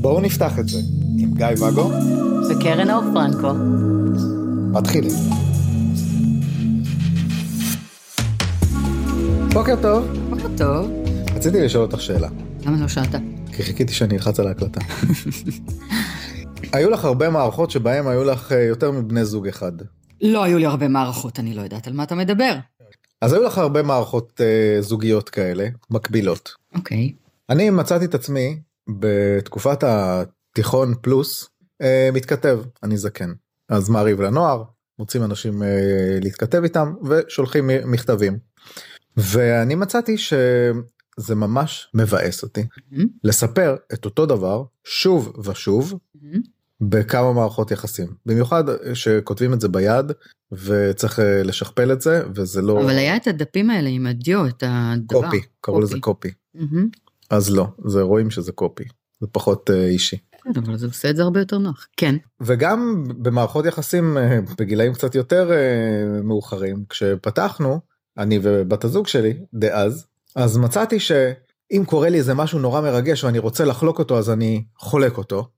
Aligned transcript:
בואו 0.00 0.20
נפתח 0.20 0.58
את 0.58 0.68
זה 0.68 0.78
עם 1.18 1.34
גיא 1.34 1.46
ואגו 1.60 1.90
וקרן 2.50 2.90
אור 2.90 3.02
פרנקו. 3.14 3.52
מתחילים. 4.72 5.12
בוקר 9.52 9.74
טוב. 9.82 10.04
בוקר 10.30 10.48
טוב. 10.56 10.90
רציתי 11.34 11.60
לשאול 11.60 11.82
אותך 11.84 12.00
שאלה. 12.00 12.28
למה 12.66 12.76
לא 12.80 12.88
שאלת? 12.88 13.14
כי 13.52 13.62
חיכיתי 13.62 13.92
שאני 13.92 14.14
אלחץ 14.14 14.40
על 14.40 14.46
ההקלטה. 14.46 14.80
היו 16.72 16.90
לך 16.90 17.04
הרבה 17.04 17.30
מערכות 17.30 17.70
שבהם 17.70 18.08
היו 18.08 18.24
לך 18.24 18.52
אה, 18.52 18.62
יותר 18.62 18.90
מבני 18.90 19.24
זוג 19.24 19.48
אחד. 19.48 19.72
לא 20.22 20.44
היו 20.44 20.58
לי 20.58 20.66
הרבה 20.66 20.88
מערכות, 20.88 21.38
אני 21.38 21.54
לא 21.54 21.62
יודעת 21.62 21.86
על 21.86 21.92
מה 21.92 22.02
אתה 22.02 22.14
מדבר. 22.14 22.56
אז 23.20 23.32
היו 23.32 23.42
לך 23.42 23.58
הרבה 23.58 23.82
מערכות 23.82 24.40
uh, 24.40 24.82
זוגיות 24.82 25.28
כאלה, 25.28 25.68
מקבילות. 25.90 26.52
אוקיי. 26.74 27.12
אני 27.50 27.70
מצאתי 27.70 28.04
את 28.04 28.14
עצמי 28.14 28.60
בתקופת 29.00 29.84
התיכון 29.86 30.94
פלוס 31.00 31.44
uh, 31.82 31.86
מתכתב, 32.12 32.60
אני 32.82 32.96
זקן. 32.96 33.32
אז 33.68 33.88
מעריב 33.88 34.20
לנוער, 34.20 34.62
מוצאים 34.98 35.24
אנשים 35.24 35.62
uh, 35.62 35.64
להתכתב 36.22 36.62
איתם 36.62 36.94
ושולחים 37.08 37.70
מכתבים. 37.84 38.38
ואני 39.16 39.74
מצאתי 39.74 40.18
שזה 40.18 41.34
ממש 41.34 41.90
מבאס 41.94 42.42
אותי 42.42 42.60
Mm-hmm. 42.60 43.02
לספר 43.24 43.76
את 43.92 44.04
אותו 44.04 44.26
דבר 44.26 44.62
שוב 44.84 45.32
ושוב 45.46 45.94
Mm-hmm. 46.16 46.38
בכמה 46.80 47.32
מערכות 47.32 47.70
יחסים 47.70 48.14
במיוחד 48.26 48.64
שכותבים 48.94 49.52
את 49.52 49.60
זה 49.60 49.68
ביד 49.68 50.12
וצריך 50.52 51.20
אה, 51.20 51.42
לשכפל 51.42 51.92
את 51.92 52.00
זה 52.00 52.22
וזה 52.34 52.62
לא 52.62 52.80
אבל 52.84 52.98
היה 52.98 53.16
את 53.16 53.26
הדפים 53.26 53.70
האלה 53.70 53.88
עם 53.88 54.06
הדיו, 54.06 54.46
את 54.46 54.62
הדבר. 54.66 55.22
קופי 55.22 55.40
קראו 55.60 55.80
לזה 55.80 55.96
קופי. 56.00 56.28
אז 57.30 57.50
לא 57.50 57.66
זה 57.86 58.02
רואים 58.02 58.30
שזה 58.30 58.52
קופי 58.52 58.84
זה 59.20 59.26
פחות 59.32 59.70
אה, 59.70 59.86
אישי 59.86 60.16
כן, 60.44 60.60
אבל 60.64 60.76
זה 60.76 60.86
עושה 60.86 61.10
את 61.10 61.16
זה 61.16 61.22
הרבה 61.22 61.40
יותר 61.40 61.58
נוח. 61.58 61.86
כן. 61.96 62.14
וגם 62.40 63.04
במערכות 63.08 63.66
יחסים 63.66 64.18
אה, 64.18 64.38
בגילאים 64.58 64.92
קצת 64.92 65.14
יותר 65.14 65.50
מאוחרים 66.22 66.84
כשפתחנו 66.88 67.80
אני 68.18 68.38
ובת 68.42 68.84
הזוג 68.84 69.06
שלי 69.06 69.34
דאז 69.54 70.06
אז 70.36 70.56
מצאתי 70.56 71.00
שאם 71.00 71.82
קורה 71.86 72.08
לי 72.08 72.18
איזה 72.18 72.34
משהו 72.34 72.58
נורא 72.58 72.80
מרגש 72.80 73.24
ואני 73.24 73.38
רוצה 73.38 73.64
לחלוק 73.64 73.98
אותו 73.98 74.18
אז 74.18 74.30
אני 74.30 74.64
חולק 74.76 75.18
אותו. 75.18 75.48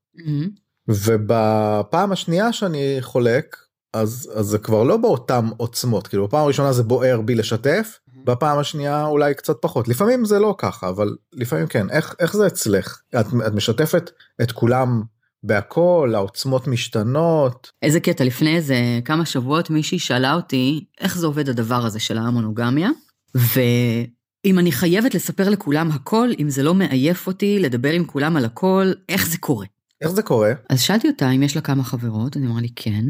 ובפעם 0.89 2.13
השנייה 2.13 2.53
שאני 2.53 2.97
חולק 3.01 3.57
אז 3.93 4.31
אז 4.35 4.47
זה 4.47 4.59
כבר 4.59 4.83
לא 4.83 4.97
באותם 4.97 5.51
עוצמות 5.57 6.07
כאילו 6.07 6.27
בפעם 6.29 6.45
הראשונה 6.45 6.73
זה 6.73 6.83
בוער 6.83 7.21
בי 7.21 7.35
לשתף 7.35 7.99
בפעם 8.25 8.59
השנייה 8.59 9.05
אולי 9.05 9.35
קצת 9.35 9.57
פחות. 9.61 9.89
לפעמים 9.89 10.25
זה 10.25 10.39
לא 10.39 10.55
ככה 10.59 10.89
אבל 10.89 11.17
לפעמים 11.33 11.67
כן. 11.67 11.91
איך 11.91 12.15
איך 12.21 12.37
זה 12.37 12.47
אצלך? 12.47 13.01
את, 13.21 13.27
את 13.47 13.53
משתפת 13.53 14.11
את 14.43 14.53
כולם 14.53 15.03
בהכל 15.43 16.13
העוצמות 16.15 16.69
משתנות? 16.69 17.71
איזה 17.83 18.01
קטע, 18.01 18.25
לפני 18.25 18.57
איזה 18.57 19.01
כמה 19.05 19.27
שבועות 19.27 19.71
מישהי 19.71 19.99
שאלה 19.99 20.35
אותי 20.35 20.85
איך 21.01 21.19
זה 21.19 21.27
עובד 21.27 21.49
הדבר 21.49 21.87
הזה 21.87 22.01
של 22.01 22.19
המונוגמיה, 22.19 22.91
ואם 23.35 24.59
אני 24.59 24.73
חייבת 24.73 25.15
לספר 25.15 25.49
לכולם 25.49 25.91
הכל, 25.91 26.29
אם 26.39 26.51
זה 26.51 26.63
לא 26.63 26.75
מעייף 26.75 27.27
אותי 27.27 27.59
לדבר 27.59 27.93
עם 27.93 28.05
כולם 28.05 28.37
על 28.37 28.45
הכל, 28.45 28.93
איך 29.09 29.27
זה 29.27 29.39
קורה. 29.39 29.67
איך 30.01 30.11
זה 30.11 30.23
קורה? 30.23 30.53
אז 30.71 30.81
שאלתי 30.81 31.09
אותה 31.09 31.31
אם 31.31 31.43
יש 31.43 31.57
לה 31.57 31.63
כמה 31.63 31.85
חברות, 31.85 32.37
אני 32.37 32.47
אמרה 32.47 32.61
לי 32.61 32.69
כן, 32.77 33.05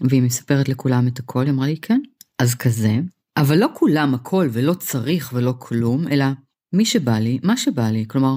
ואם 0.00 0.08
היא 0.10 0.22
מספרת 0.22 0.68
לכולם 0.68 1.08
את 1.08 1.18
הכל, 1.18 1.42
היא 1.44 1.50
אמרה 1.50 1.66
לי 1.66 1.76
כן. 1.76 2.00
אז 2.38 2.54
כזה, 2.54 2.98
אבל 3.36 3.58
לא 3.58 3.68
כולם 3.74 4.14
הכל 4.14 4.48
ולא 4.52 4.74
צריך 4.74 5.30
ולא 5.34 5.54
כלום, 5.58 6.08
אלא 6.08 6.24
מי 6.72 6.84
שבא 6.84 7.18
לי, 7.18 7.38
מה 7.42 7.56
שבא 7.56 7.90
לי. 7.90 8.04
כלומר, 8.08 8.36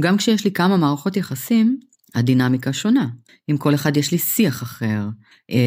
גם 0.00 0.16
כשיש 0.16 0.44
לי 0.44 0.52
כמה 0.52 0.76
מערכות 0.76 1.16
יחסים, 1.16 1.80
הדינמיקה 2.14 2.72
שונה. 2.72 3.08
עם 3.48 3.56
כל 3.56 3.74
אחד 3.74 3.96
יש 3.96 4.12
לי 4.12 4.18
שיח 4.18 4.62
אחר, 4.62 5.08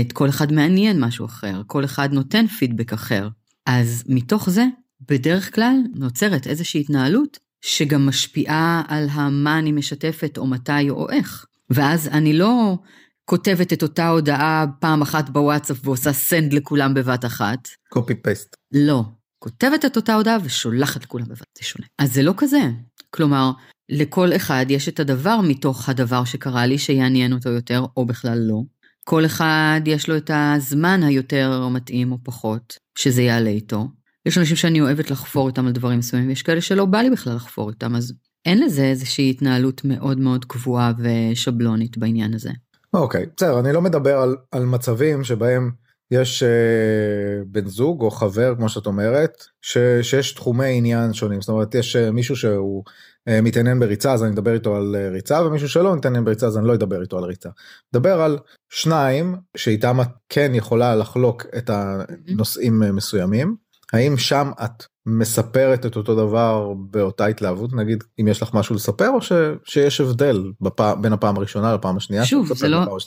את 0.01 0.11
כל 0.11 0.29
אחד 0.29 0.51
מעניין 0.53 0.99
משהו 0.99 1.25
אחר, 1.25 1.61
כל 1.67 1.85
אחד 1.85 2.13
נותן 2.13 2.47
פידבק 2.47 2.93
אחר. 2.93 3.29
אז 3.65 4.03
מתוך 4.07 4.49
זה, 4.49 4.65
בדרך 5.09 5.55
כלל 5.55 5.75
נוצרת 5.95 6.47
איזושהי 6.47 6.81
התנהלות 6.81 7.39
שגם 7.61 8.05
משפיעה 8.05 8.83
על 8.87 9.07
מה 9.31 9.59
אני 9.59 9.71
משתפת 9.71 10.37
או 10.37 10.47
מתי 10.47 10.89
או 10.89 11.09
איך. 11.09 11.45
ואז 11.69 12.07
אני 12.07 12.33
לא 12.33 12.77
כותבת 13.25 13.73
את 13.73 13.83
אותה 13.83 14.07
הודעה 14.07 14.65
פעם 14.79 15.01
אחת 15.01 15.29
בוואטסאפ 15.29 15.87
ועושה 15.87 16.13
סנד 16.13 16.53
לכולם 16.53 16.93
בבת 16.93 17.25
אחת. 17.25 17.67
קופי 17.89 18.15
פייסט 18.15 18.55
לא. 18.71 19.03
כותבת 19.39 19.85
את 19.85 19.95
אותה 19.95 20.15
הודעה 20.15 20.37
ושולחת 20.43 21.03
לכולם 21.03 21.25
בבת, 21.25 21.45
זה 21.57 21.65
שונה. 21.65 21.87
אז 21.99 22.13
זה 22.13 22.23
לא 22.23 22.33
כזה. 22.37 22.61
כלומר, 23.09 23.51
לכל 23.89 24.35
אחד 24.35 24.65
יש 24.69 24.89
את 24.89 24.99
הדבר 24.99 25.39
מתוך 25.43 25.89
הדבר 25.89 26.25
שקרה 26.25 26.65
לי 26.65 26.77
שיעניין 26.77 27.33
אותו 27.33 27.49
יותר, 27.49 27.85
או 27.97 28.05
בכלל 28.05 28.37
לא. 28.37 28.61
כל 29.03 29.25
אחד 29.25 29.81
יש 29.85 30.09
לו 30.09 30.17
את 30.17 30.31
הזמן 30.33 31.03
היותר 31.03 31.67
מתאים 31.67 32.11
או 32.11 32.17
פחות, 32.23 32.77
שזה 32.97 33.21
יעלה 33.21 33.49
איתו. 33.49 33.87
יש 34.25 34.37
אנשים 34.37 34.55
שאני 34.55 34.81
אוהבת 34.81 35.11
לחפור 35.11 35.47
איתם 35.47 35.65
על 35.65 35.71
דברים 35.71 35.99
מסוימים, 35.99 36.29
ויש 36.29 36.41
כאלה 36.41 36.61
שלא 36.61 36.85
בא 36.85 37.01
לי 37.01 37.09
בכלל 37.09 37.35
לחפור 37.35 37.69
איתם, 37.69 37.95
אז 37.95 38.13
אין 38.45 38.63
לזה 38.63 38.83
איזושהי 38.83 39.29
התנהלות 39.29 39.81
מאוד 39.85 40.19
מאוד 40.19 40.45
קבועה 40.45 40.91
ושבלונית 40.97 41.97
בעניין 41.97 42.33
הזה. 42.33 42.51
אוקיי 42.95 43.25
בסדר 43.37 43.59
אני 43.59 43.73
לא 43.73 43.81
מדבר 43.81 44.17
על, 44.17 44.35
על 44.51 44.65
מצבים 44.65 45.23
שבהם 45.23 45.71
יש 46.11 46.43
אה, 46.43 47.43
בן 47.47 47.67
זוג 47.67 48.01
או 48.01 48.11
חבר 48.11 48.55
כמו 48.57 48.69
שאת 48.69 48.85
אומרת 48.85 49.43
ש, 49.61 49.77
שיש 50.01 50.33
תחומי 50.33 50.77
עניין 50.77 51.13
שונים 51.13 51.41
זאת 51.41 51.49
אומרת 51.49 51.75
יש 51.75 51.95
אה, 51.95 52.11
מישהו 52.11 52.35
שהוא 52.35 52.83
אה, 53.27 53.41
מתעניין 53.41 53.79
בריצה 53.79 54.13
אז 54.13 54.23
אני 54.23 54.33
אדבר 54.33 54.53
איתו 54.53 54.75
על 54.75 54.95
אה, 54.99 55.09
ריצה 55.09 55.41
ומישהו 55.41 55.69
שלא 55.69 55.95
מתעניין 55.95 56.25
בריצה 56.25 56.47
אז 56.47 56.57
אני 56.57 56.67
לא 56.67 56.73
אדבר 56.73 57.01
איתו 57.01 57.17
על 57.17 57.23
ריצה. 57.23 57.49
מדבר 57.93 58.21
על 58.21 58.37
שניים 58.69 59.35
שאיתם 59.57 60.01
את 60.01 60.07
כן 60.29 60.51
יכולה 60.55 60.95
לחלוק 60.95 61.45
את 61.57 61.69
הנושאים 61.69 62.83
אה, 62.83 62.91
מסוימים 62.91 63.55
האם 63.93 64.17
שם 64.17 64.51
את 64.63 64.83
מספרת 65.05 65.85
את 65.85 65.95
אותו 65.95 66.15
דבר 66.15 66.73
באותה 66.77 67.25
התלהבות 67.25 67.73
נגיד 67.73 68.03
אם 68.21 68.27
יש 68.27 68.41
לך 68.41 68.53
משהו 68.53 68.75
לספר 68.75 69.09
או 69.09 69.21
ש, 69.21 69.31
שיש 69.63 70.01
הבדל 70.01 70.51
בפעם, 70.61 71.01
בין 71.01 71.13
הפעם 71.13 71.37
הראשונה 71.37 71.73
לפעם 71.75 71.97
השנייה 71.97 72.25
שוב, 72.25 72.53
זה 72.53 72.67
לא-. 72.67 72.97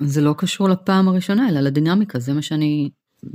זה 0.00 0.20
לא 0.20 0.34
קשור 0.38 0.68
לפעם 0.68 1.08
הראשונה, 1.08 1.48
אלא 1.48 1.60
לדינמיקה, 1.60 2.18
זה 2.18 2.32
מה 2.32 2.42
שאני... 2.42 2.90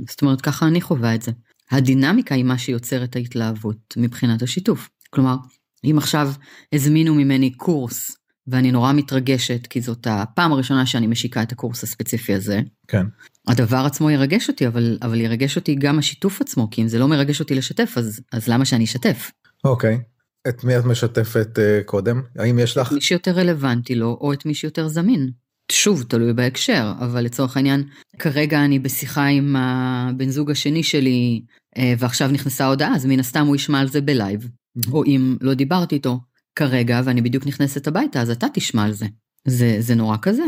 זאת 0.08 0.22
אומרת, 0.22 0.40
ככה 0.40 0.66
אני 0.66 0.80
חווה 0.80 1.14
את 1.14 1.22
זה. 1.22 1.32
הדינמיקה 1.70 2.34
היא 2.34 2.44
מה 2.44 2.58
שיוצר 2.58 3.04
את 3.04 3.16
ההתלהבות 3.16 3.94
מבחינת 3.96 4.42
השיתוף. 4.42 4.88
כלומר, 5.10 5.36
אם 5.84 5.94
עכשיו 5.98 6.32
הזמינו 6.72 7.14
ממני 7.14 7.50
קורס, 7.50 8.16
ואני 8.46 8.72
נורא 8.72 8.92
מתרגשת, 8.92 9.66
כי 9.66 9.80
זאת 9.80 10.06
הפעם 10.10 10.52
הראשונה 10.52 10.86
שאני 10.86 11.06
משיקה 11.06 11.42
את 11.42 11.52
הקורס 11.52 11.82
הספציפי 11.82 12.34
הזה, 12.34 12.60
כן. 12.88 13.06
הדבר 13.50 13.82
עצמו 13.86 14.10
ירגש 14.10 14.48
אותי, 14.48 14.66
אבל, 14.66 14.98
אבל 15.02 15.20
ירגש 15.20 15.56
אותי 15.56 15.74
גם 15.74 15.98
השיתוף 15.98 16.40
עצמו, 16.40 16.68
כי 16.70 16.82
אם 16.82 16.88
זה 16.88 16.98
לא 16.98 17.08
מרגש 17.08 17.40
אותי 17.40 17.54
לשתף, 17.54 17.92
אז, 17.96 18.20
אז 18.32 18.48
למה 18.48 18.64
שאני 18.64 18.84
אשתף? 18.84 19.30
אוקיי. 19.64 20.00
את 20.48 20.64
מי 20.64 20.78
את 20.78 20.84
משתפת 20.84 21.58
uh, 21.58 21.84
קודם? 21.84 22.22
האם 22.38 22.58
יש 22.58 22.76
לך? 22.76 22.92
מי 22.92 23.00
שיותר 23.00 23.30
רלוונטי 23.30 23.94
לו, 23.94 24.18
או 24.20 24.32
את 24.32 24.46
מי 24.46 24.54
שיותר 24.54 24.88
זמין. 24.88 25.30
שוב, 25.72 26.02
תלוי 26.02 26.32
בהקשר, 26.32 26.92
אבל 27.00 27.24
לצורך 27.24 27.56
העניין, 27.56 27.84
כרגע 28.18 28.64
אני 28.64 28.78
בשיחה 28.78 29.26
עם 29.26 29.56
הבן 29.56 30.28
זוג 30.28 30.50
השני 30.50 30.82
שלי, 30.82 31.42
אה, 31.78 31.94
ועכשיו 31.98 32.28
נכנסה 32.28 32.66
הודעה, 32.66 32.94
אז 32.94 33.06
מן 33.06 33.20
הסתם 33.20 33.46
הוא 33.46 33.56
ישמע 33.56 33.80
על 33.80 33.88
זה 33.88 34.00
בלייב. 34.00 34.48
או 34.92 35.04
אם 35.04 35.36
לא 35.40 35.54
דיברתי 35.54 35.94
איתו 35.94 36.20
כרגע, 36.54 37.00
ואני 37.04 37.22
בדיוק 37.22 37.46
נכנסת 37.46 37.86
הביתה, 37.86 38.22
אז 38.22 38.30
אתה 38.30 38.46
תשמע 38.54 38.84
על 38.84 38.92
זה. 38.92 39.06
זה, 39.46 39.76
זה 39.78 39.94
נורא 39.94 40.16
כזה. 40.22 40.42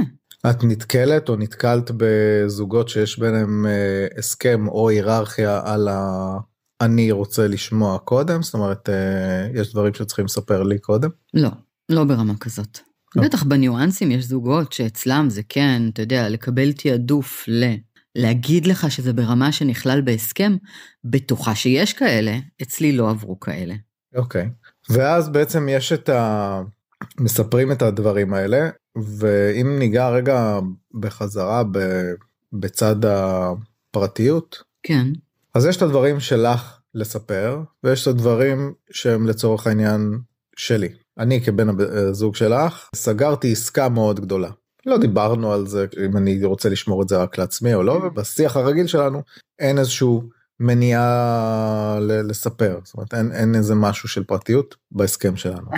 את 0.50 0.64
נתקלת 0.64 1.28
או 1.28 1.36
נתקלת 1.36 1.90
בזוגות 1.96 2.88
שיש 2.88 3.18
ביניהם 3.18 3.66
uh, 3.66 4.18
הסכם 4.18 4.68
או 4.68 4.88
היררכיה 4.88 5.60
על 5.64 5.88
ה... 5.88 6.38
אני 6.80 7.10
רוצה 7.10 7.48
לשמוע 7.48 7.98
קודם 7.98 8.42
זאת 8.42 8.54
אומרת 8.54 8.88
uh, 8.88 9.58
יש 9.60 9.72
דברים 9.72 9.94
שצריכים 9.94 10.24
לספר 10.24 10.62
לי 10.62 10.78
קודם. 10.78 11.10
לא, 11.34 11.50
לא 11.88 12.04
ברמה 12.04 12.32
כזאת. 12.40 12.78
לא. 13.16 13.22
בטח 13.22 13.42
בניואנסים 13.42 14.10
יש 14.10 14.24
זוגות 14.24 14.72
שאצלם 14.72 15.26
זה 15.30 15.42
כן, 15.48 15.82
אתה 15.92 16.02
יודע, 16.02 16.28
לקבל 16.28 16.72
תעדוף 16.72 17.44
ל... 17.48 17.74
להגיד 18.16 18.66
לך 18.66 18.90
שזה 18.90 19.12
ברמה 19.12 19.52
שנכלל 19.52 20.00
בהסכם, 20.00 20.56
בטוחה 21.04 21.54
שיש 21.54 21.92
כאלה, 21.92 22.38
אצלי 22.62 22.92
לא 22.92 23.10
עברו 23.10 23.40
כאלה. 23.40 23.74
אוקיי. 24.16 24.48
ואז 24.90 25.28
בעצם 25.28 25.68
יש 25.68 25.92
את 25.92 26.08
ה... 26.08 26.60
מספרים 27.20 27.72
את 27.72 27.82
הדברים 27.82 28.34
האלה 28.34 28.70
ואם 28.96 29.78
ניגע 29.78 30.08
רגע 30.08 30.58
בחזרה 31.00 31.62
ב... 31.72 31.78
בצד 32.52 32.96
הפרטיות 33.04 34.62
כן, 34.82 35.06
אז 35.54 35.66
יש 35.66 35.76
את 35.76 35.82
הדברים 35.82 36.20
שלך 36.20 36.78
לספר 36.94 37.62
ויש 37.84 38.02
את 38.02 38.06
הדברים 38.06 38.72
שהם 38.90 39.26
לצורך 39.26 39.66
העניין 39.66 40.18
שלי. 40.56 40.88
אני 41.18 41.40
כבן 41.44 41.68
הזוג 41.78 42.36
שלך 42.36 42.88
סגרתי 42.94 43.52
עסקה 43.52 43.88
מאוד 43.88 44.20
גדולה. 44.20 44.50
לא 44.86 44.98
דיברנו 44.98 45.52
על 45.52 45.66
זה 45.66 45.86
אם 46.06 46.16
אני 46.16 46.44
רוצה 46.44 46.68
לשמור 46.68 47.02
את 47.02 47.08
זה 47.08 47.16
רק 47.16 47.38
לעצמי 47.38 47.74
או 47.74 47.82
לא 47.82 47.92
ובשיח 47.92 48.56
הרגיל 48.56 48.86
שלנו 48.86 49.22
אין 49.58 49.78
איזשהו 49.78 50.22
מניעה 50.60 51.98
לספר, 52.00 52.78
זאת 52.84 52.94
אומרת 52.94 53.14
אין, 53.14 53.32
אין 53.32 53.54
איזה 53.54 53.74
משהו 53.74 54.08
של 54.08 54.24
פרטיות 54.24 54.76
בהסכם 54.92 55.36
שלנו. 55.36 55.70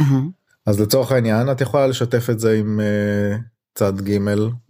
אז 0.66 0.80
לצורך 0.80 1.12
העניין 1.12 1.50
את 1.52 1.60
יכולה 1.60 1.86
לשתף 1.86 2.30
את 2.30 2.40
זה 2.40 2.52
עם 2.52 2.80
uh, 2.80 3.40
צד 3.74 4.00
ג' 4.00 4.18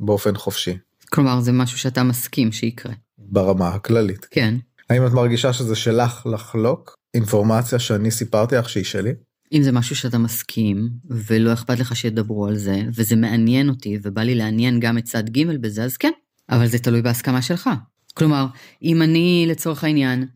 באופן 0.00 0.36
חופשי, 0.36 0.78
כלומר 1.10 1.40
זה 1.40 1.52
משהו 1.52 1.78
שאתה 1.78 2.02
מסכים 2.02 2.52
שיקרה. 2.52 2.92
ברמה 3.18 3.68
הכללית. 3.68 4.26
כן. 4.30 4.54
האם 4.90 5.06
את 5.06 5.12
מרגישה 5.12 5.52
שזה 5.52 5.74
שלך 5.74 6.26
לחלוק 6.26 6.94
אינפורמציה 7.14 7.78
שאני 7.78 8.10
סיפרתי 8.10 8.56
לך 8.56 8.68
שהיא 8.68 8.84
שלי? 8.84 9.12
אם 9.52 9.62
זה 9.62 9.72
משהו 9.72 9.96
שאתה 9.96 10.18
מסכים, 10.18 10.88
ולא 11.10 11.52
אכפת 11.52 11.78
לך 11.78 11.96
שידברו 11.96 12.46
על 12.46 12.56
זה, 12.56 12.82
וזה 12.94 13.16
מעניין 13.16 13.68
אותי, 13.68 13.98
ובא 14.02 14.22
לי 14.22 14.34
לעניין 14.34 14.80
גם 14.80 14.98
את 14.98 15.04
צד 15.04 15.30
ג' 15.30 15.56
בזה, 15.60 15.84
אז 15.84 15.96
כן. 15.96 16.10
אבל 16.50 16.66
זה 16.66 16.78
תלוי 16.78 17.02
בהסכמה 17.02 17.42
שלך. 17.42 17.70
כלומר, 18.14 18.46
אם 18.82 19.02
אני, 19.02 19.46
לצורך 19.48 19.84
העניין, 19.84 20.26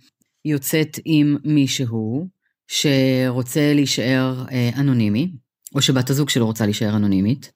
יוצאת 0.45 0.99
עם 1.05 1.37
מישהו 1.45 2.29
שרוצה 2.67 3.73
להישאר 3.75 4.45
אה, 4.51 4.71
אנונימי, 4.77 5.33
או 5.75 5.83
שבת 5.83 6.11
הזוג 6.11 6.29
שלו 6.29 6.47
רוצה 6.47 6.65
להישאר 6.65 6.97
אנונימית, 6.97 7.53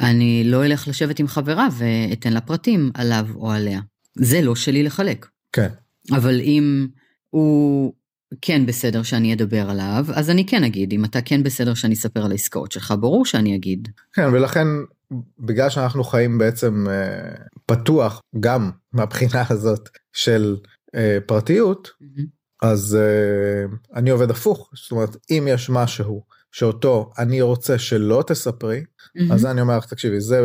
אני 0.00 0.42
לא 0.44 0.64
אלך 0.64 0.88
לשבת 0.88 1.18
עם 1.18 1.26
חברה 1.26 1.68
ואתן 1.78 2.32
לה 2.32 2.40
פרטים 2.40 2.90
עליו 2.94 3.26
או 3.34 3.50
עליה. 3.50 3.80
זה 4.14 4.40
לא 4.40 4.56
שלי 4.56 4.82
לחלק. 4.82 5.26
כן. 5.52 5.68
אבל 6.12 6.40
אם 6.40 6.88
הוא 7.30 7.92
כן 8.42 8.66
בסדר 8.66 9.02
שאני 9.02 9.34
אדבר 9.34 9.70
עליו, 9.70 10.06
אז 10.14 10.30
אני 10.30 10.46
כן 10.46 10.64
אגיד. 10.64 10.92
אם 10.92 11.04
אתה 11.04 11.22
כן 11.22 11.42
בסדר 11.42 11.74
שאני 11.74 11.94
אספר 11.94 12.24
על 12.24 12.30
העסקאות 12.30 12.72
שלך, 12.72 12.94
ברור 13.00 13.26
שאני 13.26 13.56
אגיד. 13.56 13.88
כן 14.12 14.28
ולכן 14.32 14.66
בגלל 15.38 15.70
שאנחנו 15.70 16.04
חיים 16.04 16.38
בעצם 16.38 16.86
אה, 16.88 17.44
פתוח 17.66 18.20
גם 18.40 18.70
מהבחינה 18.92 19.44
הזאת 19.50 19.88
של 20.12 20.56
אה, 20.94 21.18
פרטיות 21.26 21.90
אז 22.62 22.98
אה, 23.00 23.76
אני 23.94 24.10
עובד 24.10 24.30
הפוך 24.30 24.70
זאת 24.74 24.90
אומרת 24.90 25.16
אם 25.30 25.48
יש 25.50 25.70
משהו 25.70 26.22
שאותו 26.52 27.10
אני 27.18 27.40
רוצה 27.40 27.78
שלא 27.78 28.24
תספרי 28.26 28.80
אז 29.30 29.46
אני 29.46 29.60
אומר 29.60 29.78
לך 29.78 29.86
תקשיבי 29.86 30.20
זה 30.20 30.40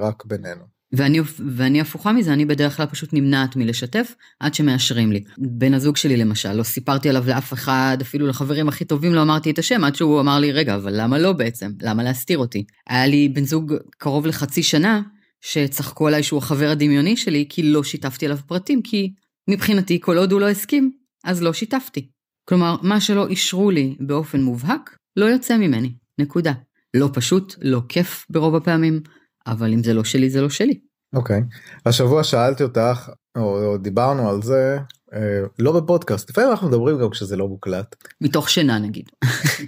רק 0.00 0.24
בינינו. 0.24 0.78
ואני, 0.92 1.20
ואני 1.56 1.80
הפוכה 1.80 2.12
מזה, 2.12 2.32
אני 2.32 2.44
בדרך 2.44 2.76
כלל 2.76 2.86
פשוט 2.86 3.12
נמנעת 3.12 3.56
מלשתף 3.56 4.14
עד 4.40 4.54
שמאשרים 4.54 5.12
לי. 5.12 5.24
בן 5.38 5.74
הזוג 5.74 5.96
שלי 5.96 6.16
למשל, 6.16 6.52
לא 6.52 6.62
סיפרתי 6.62 7.08
עליו 7.08 7.24
לאף 7.26 7.52
אחד, 7.52 7.98
אפילו 8.00 8.26
לחברים 8.26 8.68
הכי 8.68 8.84
טובים 8.84 9.14
לא 9.14 9.22
אמרתי 9.22 9.50
את 9.50 9.58
השם, 9.58 9.84
עד 9.84 9.94
שהוא 9.94 10.20
אמר 10.20 10.38
לי, 10.38 10.52
רגע, 10.52 10.74
אבל 10.74 11.00
למה 11.00 11.18
לא 11.18 11.32
בעצם? 11.32 11.70
למה 11.82 12.02
להסתיר 12.02 12.38
אותי? 12.38 12.64
היה 12.88 13.06
לי 13.06 13.28
בן 13.28 13.44
זוג 13.44 13.74
קרוב 13.98 14.26
לחצי 14.26 14.62
שנה, 14.62 15.02
שצחקו 15.40 16.08
עליי 16.08 16.22
שהוא 16.22 16.38
החבר 16.38 16.68
הדמיוני 16.68 17.16
שלי, 17.16 17.46
כי 17.48 17.62
לא 17.62 17.84
שיתפתי 17.84 18.26
עליו 18.26 18.38
פרטים, 18.46 18.82
כי 18.82 19.12
מבחינתי, 19.48 20.00
כל 20.00 20.18
עוד 20.18 20.32
הוא 20.32 20.40
לא 20.40 20.48
הסכים, 20.48 20.92
אז 21.24 21.42
לא 21.42 21.52
שיתפתי. 21.52 22.08
כלומר, 22.48 22.76
מה 22.82 23.00
שלא 23.00 23.28
אישרו 23.28 23.70
לי 23.70 23.96
באופן 24.00 24.40
מובהק, 24.40 24.97
לא 25.16 25.24
יוצא 25.24 25.56
ממני. 25.56 25.92
נקודה. 26.18 26.52
לא 26.94 27.10
פשוט, 27.12 27.54
לא 27.62 27.80
כיף 27.88 28.26
ברוב 28.30 28.54
הפעמים, 28.54 29.00
אבל 29.46 29.72
אם 29.72 29.82
זה 29.82 29.94
לא 29.94 30.04
שלי 30.04 30.30
זה 30.30 30.40
לא 30.40 30.50
שלי. 30.50 30.80
אוקיי. 31.14 31.40
Okay. 31.40 31.80
השבוע 31.86 32.24
שאלתי 32.24 32.62
אותך 32.62 33.10
או, 33.36 33.64
או 33.64 33.78
דיברנו 33.78 34.30
על 34.30 34.42
זה 34.42 34.78
אה, 35.14 35.40
לא 35.58 35.80
בפודקאסט 35.80 36.30
לפעמים 36.30 36.50
אנחנו 36.50 36.68
מדברים 36.68 36.98
גם 36.98 37.10
כשזה 37.10 37.36
לא 37.36 37.48
מוקלט. 37.48 37.96
מתוך 38.20 38.50
שינה 38.50 38.78
נגיד. 38.78 39.04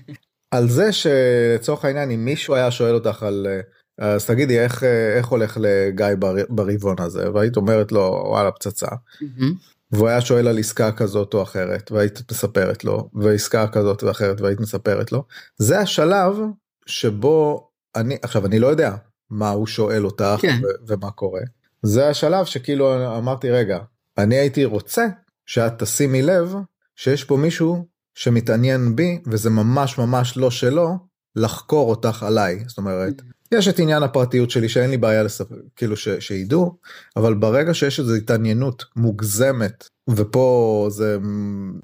על 0.55 0.69
זה 0.69 0.93
שלצורך 0.93 1.85
העניין 1.85 2.11
אם 2.11 2.25
מישהו 2.25 2.55
היה 2.55 2.71
שואל 2.71 2.95
אותך 2.95 3.23
על 3.23 3.47
אה, 3.51 3.61
אז 4.01 4.27
תגידי 4.27 4.61
איך 4.61 4.85
אה, 4.85 5.17
איך 5.17 5.27
הולך 5.27 5.59
לגיא 5.61 6.07
בר, 6.19 6.35
ברבעון 6.49 6.97
הזה 6.99 7.33
והיית 7.33 7.57
אומרת 7.57 7.93
לו 7.93 8.25
וואלה 8.27 8.51
פצצה. 8.51 8.87
Mm-hmm. 8.87 9.45
והוא 9.93 10.09
היה 10.09 10.21
שואל 10.21 10.49
על 10.49 10.59
עסקה 10.59 10.93
כזאת 10.93 11.35
או 11.35 11.43
אחרת 11.43 11.93
והיית 11.93 12.33
מספרת 12.33 12.85
לו 12.85 13.11
ועסקה 13.15 13.69
כזאת 13.69 14.03
ואחרת 14.03 14.41
והיית 14.41 14.61
מספרת 14.61 15.13
לו 15.13 15.25
זה 15.57 15.79
השלב 15.79 16.37
שבו 16.87 17.69
אני 17.97 18.17
עכשיו 18.23 18.47
אני 18.47 18.59
לא 18.59 18.67
יודע 18.67 18.95
מה 19.31 19.51
הוא 19.51 19.67
שואל 19.67 20.05
אותך 20.05 20.37
כן. 20.41 20.61
ו- 20.63 20.87
ומה 20.87 21.11
קורה. 21.11 21.41
זה 21.83 22.09
השלב 22.09 22.45
שכאילו 22.45 23.17
אמרתי 23.19 23.51
רגע 23.51 23.79
אני 24.19 24.37
הייתי 24.37 24.65
רוצה 24.65 25.07
שאת 25.47 25.83
תשימי 25.83 26.23
לב 26.23 26.55
שיש 26.97 27.25
פה 27.25 27.37
מישהו 27.37 27.87
שמתעניין 28.15 28.97
בי 28.97 29.23
וזה 29.27 29.51
ממש 29.51 29.99
ממש 29.99 30.37
לא 30.37 30.51
שלו 30.51 30.99
לחקור 31.37 31.91
אותך 31.91 32.23
עליי 32.23 32.65
זאת 32.67 32.79
אומרת. 32.79 33.23
יש 33.55 33.69
את 33.69 33.79
עניין 33.79 34.03
הפרטיות 34.03 34.51
שלי 34.51 34.69
שאין 34.69 34.91
לי 34.91 34.97
בעיה 34.97 35.23
לספר 35.23 35.55
כאילו 35.77 35.97
ש, 35.97 36.09
שידעו 36.09 36.77
אבל 37.17 37.35
ברגע 37.35 37.75
שיש 37.75 38.01
איזו 38.01 38.15
התעניינות 38.15 38.85
מוגזמת 38.97 39.89
ופה 40.11 40.87
זה 40.91 41.19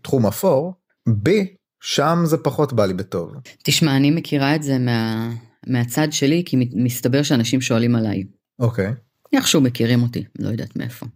תחום 0.03 0.27
אפור 0.27 0.75
בי 1.09 1.55
שם 1.81 2.19
זה 2.25 2.37
פחות 2.37 2.73
בא 2.73 2.87
לי 2.87 2.95
בטוב. 2.95 3.33
תשמע 3.63 3.97
אני 3.97 4.11
מכירה 4.11 4.55
את 4.55 4.63
זה 4.63 4.79
מה... 4.79 5.31
מהצד 5.67 6.09
שלי, 6.11 6.43
כי 6.47 6.57
מסתבר 6.75 7.23
שאנשים 7.23 7.61
שואלים 7.61 7.97
עליי. 7.97 8.25
אוקיי. 8.59 8.93
איכשהו 9.33 9.61
מכירים 9.61 10.03
אותי, 10.03 10.25
לא 10.39 10.49
יודעת 10.49 10.77
מאיפה. 10.77 11.07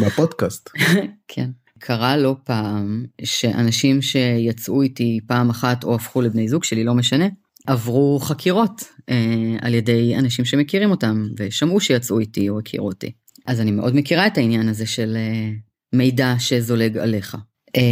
בפודקאסט. 0.00 0.70
כן. 1.28 1.50
קרה 1.78 2.16
לא 2.16 2.36
פעם 2.44 3.04
שאנשים 3.24 4.02
שיצאו 4.02 4.82
איתי 4.82 5.20
פעם 5.26 5.50
אחת 5.50 5.84
או 5.84 5.94
הפכו 5.94 6.20
לבני 6.20 6.48
זוג 6.48 6.64
שלי, 6.64 6.84
לא 6.84 6.94
משנה, 6.94 7.26
עברו 7.66 8.18
חקירות 8.22 8.84
אה, 9.10 9.56
על 9.60 9.74
ידי 9.74 10.16
אנשים 10.18 10.44
שמכירים 10.44 10.90
אותם 10.90 11.26
ושמעו 11.38 11.80
שיצאו 11.80 12.18
איתי 12.18 12.48
או 12.48 12.58
הכירו 12.58 12.86
אותי. 12.86 13.12
אז 13.46 13.60
אני 13.60 13.70
מאוד 13.70 13.96
מכירה 13.96 14.26
את 14.26 14.38
העניין 14.38 14.68
הזה 14.68 14.86
של 14.86 15.16
אה, 15.16 15.50
מידע 15.92 16.34
שזולג 16.38 16.98
עליך. 16.98 17.36
אה, 17.76 17.82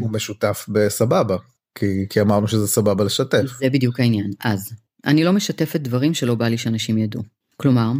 הוא 0.00 0.10
משותף 0.10 0.66
בסבבה, 0.68 1.36
כי, 1.74 1.86
כי 2.10 2.20
אמרנו 2.20 2.48
שזה 2.48 2.66
סבבה 2.66 3.04
לשתף. 3.04 3.44
זה 3.58 3.70
בדיוק 3.70 4.00
העניין. 4.00 4.30
אז 4.44 4.72
אני 5.06 5.24
לא 5.24 5.32
משתפת 5.32 5.80
דברים 5.80 6.14
שלא 6.14 6.34
בא 6.34 6.48
לי 6.48 6.58
שאנשים 6.58 6.98
ידעו. 6.98 7.22
כלומר, 7.56 7.92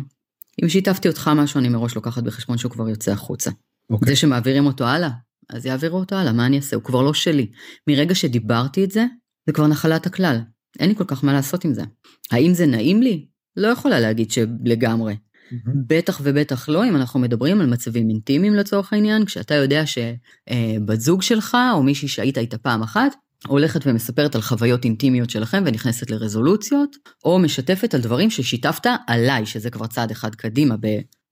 אם 0.62 0.68
שיתפתי 0.68 1.08
אותך 1.08 1.30
משהו, 1.36 1.60
אני 1.60 1.68
מראש 1.68 1.94
לוקחת 1.94 2.22
בחשבון 2.22 2.58
שהוא 2.58 2.72
כבר 2.72 2.88
יוצא 2.88 3.12
החוצה. 3.12 3.50
Okay. 3.50 3.54
אוקיי. 3.90 4.08
זה 4.08 4.16
שמעבירים 4.16 4.66
אותו 4.66 4.84
הלאה, 4.84 5.10
אז 5.50 5.66
יעבירו 5.66 5.98
אותו 5.98 6.16
הלאה, 6.16 6.32
מה 6.32 6.46
אני 6.46 6.56
אעשה? 6.56 6.76
הוא 6.76 6.84
כבר 6.84 7.02
לא 7.02 7.14
שלי. 7.14 7.50
מרגע 7.86 8.14
שדיברתי 8.14 8.84
את 8.84 8.90
זה, 8.90 9.04
זה 9.46 9.52
כבר 9.52 9.66
נחלת 9.66 10.06
הכלל. 10.06 10.40
אין 10.80 10.88
לי 10.88 10.94
כל 10.94 11.04
כך 11.04 11.24
מה 11.24 11.32
לעשות 11.32 11.64
עם 11.64 11.74
זה. 11.74 11.82
האם 12.30 12.54
זה 12.54 12.66
נעים 12.66 13.02
לי? 13.02 13.26
לא 13.56 13.68
יכולה 13.68 14.00
להגיד 14.00 14.30
שלגמרי. 14.30 15.14
Mm-hmm. 15.14 15.70
בטח 15.86 16.20
ובטח 16.24 16.68
לא 16.68 16.84
אם 16.84 16.96
אנחנו 16.96 17.20
מדברים 17.20 17.60
על 17.60 17.66
מצבים 17.66 18.08
אינטימיים 18.08 18.54
לצורך 18.54 18.92
העניין, 18.92 19.24
כשאתה 19.24 19.54
יודע 19.54 19.82
שבת 19.86 21.00
זוג 21.00 21.22
שלך 21.22 21.56
או 21.74 21.82
מישהי 21.82 22.08
שהיית 22.08 22.38
איתה 22.38 22.58
פעם 22.58 22.82
אחת, 22.82 23.12
הולכת 23.46 23.86
ומספרת 23.86 24.34
על 24.34 24.40
חוויות 24.40 24.84
אינטימיות 24.84 25.30
שלכם 25.30 25.62
ונכנסת 25.66 26.10
לרזולוציות, 26.10 26.96
או 27.24 27.38
משתפת 27.38 27.94
על 27.94 28.00
דברים 28.00 28.30
ששיתפת 28.30 28.86
עליי, 29.06 29.46
שזה 29.46 29.70
כבר 29.70 29.86
צעד 29.86 30.10
אחד 30.10 30.34
קדימה 30.34 30.76
ב... 30.80 30.86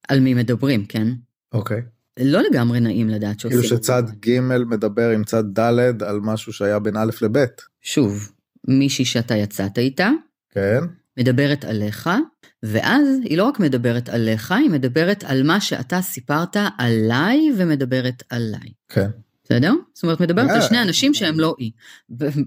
על 0.09 0.21
מי 0.21 0.35
מדברים, 0.35 0.87
כן? 0.87 1.09
אוקיי. 1.53 1.79
Okay. 1.79 2.01
לא 2.25 2.43
לגמרי 2.51 2.81
נעים 2.81 3.09
לדעת 3.09 3.41
שעושים. 3.41 3.61
כאילו 3.61 3.77
שצד 3.77 4.03
ג' 4.27 4.41
מדבר 4.41 5.11
עם 5.11 5.25
צד 5.25 5.59
ד' 5.59 6.03
על 6.03 6.21
משהו 6.23 6.53
שהיה 6.53 6.79
בין 6.79 6.97
א' 6.97 7.11
לב'. 7.23 7.45
שוב, 7.83 8.33
מישהי 8.69 9.05
שאתה 9.05 9.37
יצאת 9.37 9.79
איתה. 9.79 10.11
כן. 10.51 10.81
מדברת 11.17 11.65
עליך, 11.65 12.11
ואז 12.63 13.07
היא 13.23 13.39
לא 13.39 13.45
רק 13.45 13.61
מדברת 13.61 14.09
עליך, 14.09 14.53
היא 14.53 14.71
מדברת 14.71 15.25
על 15.25 15.43
מה 15.43 15.61
שאתה 15.61 16.03
סיפרת 16.03 16.57
עליי 16.79 17.39
ומדברת 17.57 18.23
עליי. 18.31 18.73
כן. 18.89 19.11
בסדר? 19.45 19.73
זאת 19.95 20.03
אומרת, 20.03 20.21
מדברת 20.21 20.51
על 20.51 20.61
שני 20.61 20.83
אנשים 20.83 21.15
שהם 21.15 21.41
לא 21.41 21.57
אי. 21.59 21.71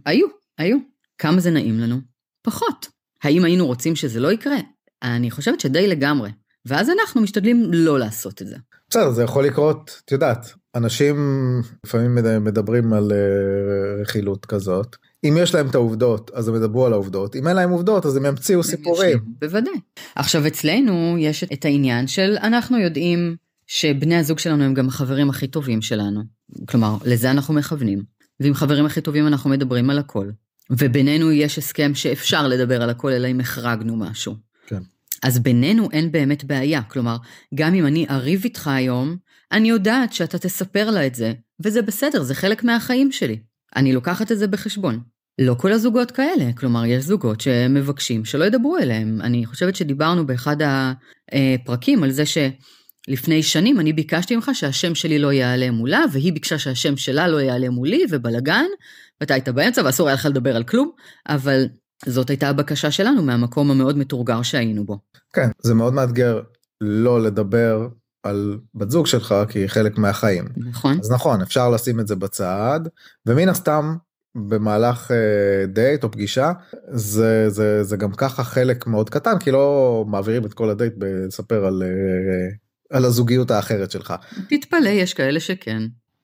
היו, 0.05 0.27
היו. 0.57 0.77
כמה 1.17 1.39
זה 1.39 1.51
נעים 1.51 1.79
לנו? 1.79 1.99
פחות. 2.41 2.87
האם 3.23 3.45
היינו 3.45 3.65
רוצים 3.65 3.95
שזה 3.95 4.19
לא 4.19 4.31
יקרה? 4.31 4.57
אני 5.03 5.31
חושבת 5.31 5.59
שדי 5.59 5.87
לגמרי. 5.87 6.29
ואז 6.65 6.89
אנחנו 6.89 7.21
משתדלים 7.21 7.73
לא 7.73 7.99
לעשות 7.99 8.41
את 8.41 8.47
זה. 8.47 8.55
בסדר, 8.89 9.11
זה 9.11 9.23
יכול 9.23 9.45
לקרות, 9.45 10.01
את 10.05 10.11
יודעת, 10.11 10.53
אנשים 10.75 11.15
לפעמים 11.85 12.15
מדברים 12.43 12.93
על 12.93 13.11
אה, 13.11 14.01
רכילות 14.01 14.45
כזאת. 14.45 14.95
אם 15.23 15.37
יש 15.39 15.55
להם 15.55 15.67
את 15.67 15.75
העובדות 15.75 16.31
אז 16.33 16.47
הם 16.47 16.55
ידברו 16.55 16.85
על 16.85 16.93
העובדות 16.93 17.35
אם 17.35 17.47
אין 17.47 17.55
להם 17.55 17.69
עובדות 17.69 18.05
אז 18.05 18.15
הם 18.15 18.25
ימציאו 18.25 18.63
סיפורים. 18.63 19.19
בוודאי. 19.41 19.73
עכשיו 20.15 20.47
אצלנו 20.47 21.15
יש 21.19 21.43
את 21.43 21.65
העניין 21.65 22.07
של 22.07 22.37
אנחנו 22.41 22.79
יודעים 22.79 23.35
שבני 23.67 24.15
הזוג 24.15 24.39
שלנו 24.39 24.63
הם 24.63 24.73
גם 24.73 24.87
החברים 24.87 25.29
הכי 25.29 25.47
טובים 25.47 25.81
שלנו. 25.81 26.21
כלומר, 26.65 26.97
לזה 27.05 27.31
אנחנו 27.31 27.53
מכוונים. 27.53 28.03
ועם 28.39 28.53
חברים 28.53 28.85
הכי 28.85 29.01
טובים 29.01 29.27
אנחנו 29.27 29.49
מדברים 29.49 29.89
על 29.89 29.99
הכל. 29.99 30.29
ובינינו 30.69 31.31
יש 31.31 31.57
הסכם 31.57 31.95
שאפשר 31.95 32.47
לדבר 32.47 32.81
על 32.83 32.89
הכל, 32.89 33.11
אלא 33.11 33.27
אם 33.27 33.39
החרגנו 33.39 33.95
משהו. 33.95 34.35
כן. 34.67 34.81
אז 35.23 35.39
בינינו 35.39 35.91
אין 35.91 36.11
באמת 36.11 36.43
בעיה. 36.43 36.81
כלומר, 36.81 37.17
גם 37.55 37.73
אם 37.73 37.85
אני 37.85 38.05
אריב 38.09 38.41
איתך 38.43 38.67
היום, 38.67 39.17
אני 39.53 39.69
יודעת 39.69 40.13
שאתה 40.13 40.37
תספר 40.37 40.89
לה 40.89 41.07
את 41.07 41.15
זה, 41.15 41.33
וזה 41.63 41.81
בסדר, 41.81 42.23
זה 42.23 42.35
חלק 42.35 42.63
מהחיים 42.63 43.11
שלי. 43.11 43.39
אני 43.75 43.93
לוקחת 43.93 44.31
את 44.31 44.37
זה 44.37 44.47
בחשבון. 44.47 44.99
לא 45.41 45.55
כל 45.59 45.71
הזוגות 45.71 46.11
כאלה, 46.11 46.53
כלומר 46.57 46.85
יש 46.85 47.03
זוגות 47.03 47.41
שמבקשים 47.41 48.25
שלא 48.25 48.45
ידברו 48.45 48.77
אליהם. 48.77 49.21
אני 49.21 49.45
חושבת 49.45 49.75
שדיברנו 49.75 50.25
באחד 50.25 50.57
הפרקים 51.31 52.03
על 52.03 52.11
זה 52.11 52.25
ש... 52.25 52.37
לפני 53.07 53.43
שנים 53.43 53.79
אני 53.79 53.93
ביקשתי 53.93 54.35
ממך 54.35 54.51
שהשם 54.53 54.95
שלי 54.95 55.19
לא 55.19 55.33
יעלה 55.33 55.71
מולה, 55.71 56.03
והיא 56.11 56.33
ביקשה 56.33 56.57
שהשם 56.57 56.97
שלה 56.97 57.27
לא 57.27 57.41
יעלה 57.41 57.69
מולי, 57.69 58.05
ובלאגן, 58.09 58.65
ואתה 59.21 59.33
היית 59.33 59.49
באמצע 59.49 59.81
ואסור 59.85 60.07
היה 60.07 60.13
לך 60.13 60.25
לדבר 60.25 60.55
על 60.55 60.63
כלום, 60.63 60.91
אבל 61.29 61.65
זאת 62.05 62.29
הייתה 62.29 62.49
הבקשה 62.49 62.91
שלנו 62.91 63.23
מהמקום 63.23 63.71
המאוד 63.71 63.97
מתורגר 63.97 64.41
שהיינו 64.41 64.85
בו. 64.85 64.99
כן, 65.33 65.49
זה 65.61 65.73
מאוד 65.73 65.93
מאתגר 65.93 66.41
לא 66.81 67.23
לדבר 67.23 67.87
על 68.23 68.57
בת 68.75 68.89
זוג 68.89 69.07
שלך 69.07 69.35
כי 69.49 69.59
היא 69.59 69.67
חלק 69.67 69.97
מהחיים. 69.97 70.45
נכון. 70.57 70.99
אז 70.99 71.11
נכון, 71.11 71.41
אפשר 71.41 71.69
לשים 71.69 71.99
את 71.99 72.07
זה 72.07 72.15
בצד, 72.15 72.79
ומן 73.25 73.49
הסתם 73.49 73.95
במהלך 74.35 75.11
אה, 75.11 75.65
דייט 75.67 76.03
או 76.03 76.11
פגישה 76.11 76.51
זה 76.87 77.49
זה 77.49 77.83
זה 77.83 77.97
גם 77.97 78.11
ככה 78.11 78.43
חלק 78.43 78.87
מאוד 78.87 79.09
קטן 79.09 79.39
כי 79.39 79.51
לא 79.51 80.05
מעבירים 80.07 80.45
את 80.45 80.53
כל 80.53 80.69
הדייט 80.69 80.93
בלספר 80.97 81.65
על 81.65 81.83
אה, 81.83 82.97
על 82.97 83.05
הזוגיות 83.05 83.51
האחרת 83.51 83.91
שלך. 83.91 84.13
תתפלא 84.49 84.89
יש 84.89 85.13
כאלה 85.13 85.39
שכן. 85.39 85.81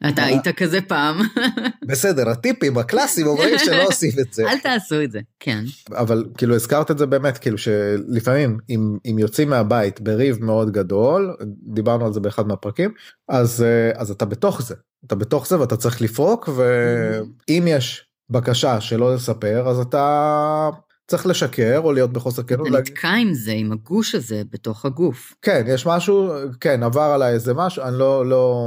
אתה 0.07 0.23
היית 0.23 0.47
כזה 0.47 0.81
פעם. 0.81 1.17
בסדר 1.89 2.29
הטיפים 2.29 2.77
הקלאסיים 2.77 3.27
אומרים 3.27 3.57
שלא 3.57 3.87
עושים 3.87 4.11
את 4.21 4.33
זה. 4.33 4.49
אל 4.49 4.59
תעשו 4.59 5.03
את 5.03 5.11
זה. 5.11 5.19
כן. 5.39 5.63
אבל 5.91 6.25
כאילו 6.37 6.55
הזכרת 6.55 6.91
את 6.91 6.97
זה 6.97 7.05
באמת 7.05 7.37
כאילו 7.37 7.57
שלפעמים 7.57 8.57
אם 8.69 8.97
אם 9.05 9.19
יוצאים 9.19 9.49
מהבית 9.49 10.01
בריב 10.01 10.43
מאוד 10.43 10.71
גדול 10.71 11.35
דיברנו 11.73 12.05
על 12.05 12.13
זה 12.13 12.19
באחד 12.19 12.47
מהפרקים 12.47 12.91
אז 13.29 13.63
אה, 13.63 14.01
אז 14.01 14.11
אתה 14.11 14.25
בתוך 14.25 14.61
זה 14.61 14.75
אתה 15.05 15.15
בתוך 15.15 15.47
זה 15.47 15.59
ואתה 15.59 15.77
צריך 15.77 16.01
לפרוק 16.01 16.49
ואם 16.55 17.65
יש 17.67 18.05
בקשה 18.29 18.81
שלא 18.81 19.15
לספר 19.15 19.69
אז 19.69 19.79
אתה 19.79 20.69
צריך 21.07 21.25
לשקר 21.25 21.81
או 21.83 21.91
להיות 21.91 22.13
בחוסר 22.13 22.43
כנות. 22.43 22.67
אתה 22.67 22.77
נתקע 22.77 23.09
עם 23.09 23.33
זה 23.33 23.51
עם 23.51 23.71
הגוש 23.71 24.15
הזה 24.15 24.41
בתוך 24.51 24.85
הגוף. 24.85 25.33
כן 25.41 25.63
יש 25.67 25.87
משהו 25.87 26.29
כן 26.59 26.83
עבר 26.83 27.01
עליי 27.01 27.33
איזה 27.33 27.53
משהו 27.53 27.83
אני 27.83 27.99
לא 27.99 28.25
לא 28.25 28.65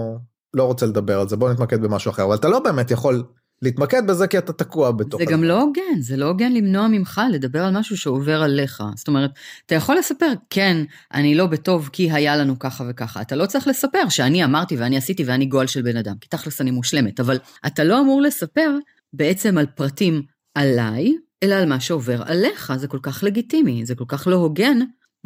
לא 0.54 0.64
רוצה 0.64 0.86
לדבר 0.86 1.20
על 1.20 1.28
זה 1.28 1.36
בוא 1.36 1.52
נתמקד 1.52 1.82
במשהו 1.82 2.10
אחר 2.10 2.24
אבל 2.24 2.34
אתה 2.34 2.48
לא 2.48 2.58
באמת 2.58 2.90
יכול 2.90 3.24
להתמקד 3.62 4.06
בזה 4.06 4.26
כי 4.26 4.38
אתה 4.38 4.52
תקוע 4.52 4.90
בתוך 4.90 5.20
זה 5.20 5.32
גם 5.32 5.44
לא 5.44 5.60
הוגן 5.60 6.00
זה 6.00 6.16
לא 6.16 6.24
הוגן 6.24 6.52
למנוע 6.52 6.88
ממך 6.88 7.20
לדבר 7.32 7.64
על 7.64 7.78
משהו 7.78 7.96
שעובר 7.96 8.42
עליך. 8.42 8.82
זאת 8.96 9.08
אומרת 9.08 9.30
אתה 9.66 9.74
יכול 9.74 9.96
לספר 9.98 10.32
כן 10.50 10.76
אני 11.14 11.34
לא 11.34 11.46
בטוב 11.46 11.90
כי 11.92 12.12
היה 12.12 12.36
לנו 12.36 12.58
ככה 12.58 12.84
וככה. 12.88 13.20
אתה 13.20 13.36
לא 13.36 13.46
צריך 13.46 13.68
לספר 13.68 14.08
שאני 14.08 14.44
אמרתי 14.44 14.76
ואני 14.76 14.96
עשיתי 14.96 15.24
ואני 15.24 15.46
גועל 15.46 15.66
של 15.66 15.82
בן 15.82 15.96
אדם 15.96 16.14
כי 16.20 16.28
תכלס 16.28 16.60
אני 16.60 16.70
מושלמת 16.70 17.20
אבל 17.20 17.38
אתה 17.66 17.84
לא 17.84 18.00
אמור 18.00 18.22
לספר 18.22 18.70
בעצם 19.12 19.58
על 19.58 19.66
פרטים 19.66 20.22
עליי 20.54 21.14
אלא 21.42 21.54
על 21.54 21.68
מה 21.68 21.80
שעובר 21.80 22.22
עליך. 22.26 22.72
זה 22.76 22.88
כל 22.88 22.98
כך 23.02 23.24
לגיטימי 23.24 23.86
זה 23.86 23.94
כל 23.94 24.04
כך 24.08 24.26
לא 24.26 24.36
הוגן. 24.36 24.78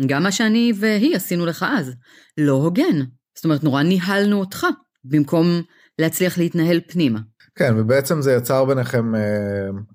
גם 0.06 0.22
מה 0.22 0.32
שאני 0.32 0.72
והיא 0.76 1.16
עשינו 1.16 1.46
לך 1.46 1.66
אז 1.68 1.92
לא 2.38 2.52
הוגן. 2.52 3.02
זאת 3.36 3.44
אומרת 3.44 3.64
נורא 3.64 3.82
ניהלנו 3.82 4.40
אותך 4.40 4.66
במקום 5.08 5.62
להצליח 5.98 6.38
להתנהל 6.38 6.80
פנימה. 6.86 7.18
כן 7.54 7.74
ובעצם 7.78 8.22
זה 8.22 8.32
יצר 8.32 8.64
ביניכם 8.64 9.14
אה, 9.14 9.20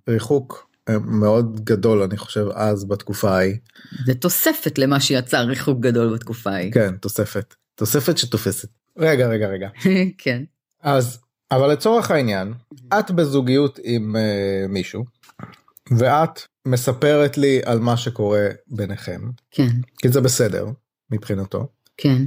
ריחוק 0.10 0.70
אה, 0.90 1.00
מאוד 1.00 1.64
גדול 1.64 2.02
אני 2.02 2.18
חושב 2.18 2.46
אז 2.54 2.86
בתקופה 2.86 3.32
ההיא. 3.32 3.56
זה 4.06 4.14
תוספת 4.14 4.78
למה 4.78 5.00
שיצר 5.00 5.42
ריחוק 5.42 5.80
גדול 5.80 6.14
בתקופה 6.14 6.52
ההיא. 6.52 6.72
כן 6.72 6.98
תוספת 6.98 7.56
תוספת 7.76 8.18
שתופסת. 8.18 8.70
רגע 8.98 9.28
רגע 9.28 9.48
רגע. 9.48 9.70
כן. 10.24 10.44
אז 10.82 11.20
אבל 11.52 11.72
לצורך 11.72 12.12
העניין 12.12 12.54
את 13.00 13.12
בזוגיות 13.12 13.80
עם 13.84 14.16
אה, 14.16 14.66
מישהו 14.70 15.06
ואת 15.98 16.42
מספרת 16.66 17.38
לי 17.38 17.62
על 17.66 17.80
מה 17.80 17.98
שקורה 17.98 18.48
ביניכם. 18.68 19.22
כן. 19.52 19.70
כי 20.02 20.10
זה 20.10 20.22
בסדר 20.22 20.68
מבחינתו. 21.12 21.68
כן. 21.98 22.26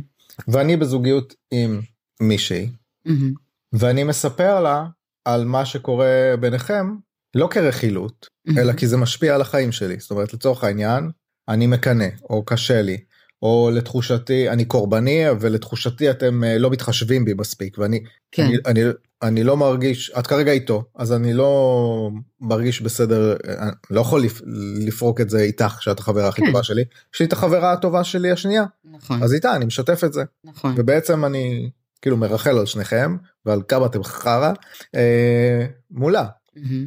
ואני 0.49 0.77
בזוגיות 0.77 1.35
עם 1.51 1.81
מישהי 2.29 2.71
Mm-hmm. 3.09 3.35
ואני 3.73 4.05
מספר 4.05 4.61
לה 4.61 4.87
על 5.25 5.45
מה 5.45 5.65
שקורה 5.65 6.35
ביניכם 6.41 6.95
לא 7.35 7.49
כרכילות 7.51 8.27
Mm-hmm. 8.49 8.61
אלא 8.61 8.73
כי 8.73 8.87
זה 8.87 8.97
משפיע 8.97 9.35
על 9.35 9.41
החיים 9.41 9.73
שלי 9.73 9.97
זאת 10.01 10.11
אומרת 10.11 10.35
לצורך 10.35 10.65
העניין 10.65 11.11
אני 11.49 11.67
מקנא 11.67 12.09
או 12.31 12.45
קשה 12.45 12.83
לי 12.83 12.99
או 13.43 13.71
לתחושתי 13.73 14.51
אני 14.51 14.65
קורבני 14.65 15.25
ולתחושתי 15.41 16.11
אתם 16.11 16.45
אה, 16.45 16.59
לא 16.59 16.71
מתחשבים 16.71 17.25
בי 17.25 17.35
מספיק 17.35 17.79
ואני 17.79 18.01
כן. 18.33 18.43
אני, 18.43 18.57
אני, 18.67 18.81
אני 19.23 19.45
לא 19.45 19.57
מרגיש 19.57 20.13
את 20.19 20.27
כרגע 20.27 20.53
איתו 20.53 20.85
אז 20.97 21.13
אני 21.13 21.33
לא 21.33 22.11
מרגיש 22.41 22.81
בסדר 22.81 23.37
אני 23.59 23.71
לא 23.91 24.01
יכול 24.01 24.23
לפ, 24.23 24.41
לפרוק 24.87 25.21
את 25.21 25.31
זה 25.31 25.39
איתך 25.39 25.83
שאת 25.83 25.99
החברה 25.99 26.29
הכי 26.29 26.41
כן. 26.41 26.47
טובה 26.47 26.63
שלי 26.63 26.85
יש 27.15 27.21
לי 27.21 27.27
את 27.27 27.33
החברה 27.33 27.73
הטובה 27.73 28.05
שלי 28.05 28.31
השנייה 28.31 28.65
נכון. 28.85 29.23
אז 29.23 29.35
איתה 29.35 29.57
אני 29.57 29.65
משתף 29.65 30.05
את 30.05 30.13
זה 30.13 30.23
נכון. 30.45 30.75
ובעצם 30.77 31.25
אני 31.25 31.71
כאילו 32.05 32.17
מרחל 32.17 32.59
על 32.59 32.67
שניכם 32.67 33.17
ועל 33.47 33.63
כמה 33.69 33.87
אתם 33.87 34.05
חרא 34.05 34.53
אה, 34.95 35.67
מולה. 35.91 36.27
מהמם. 36.57 36.87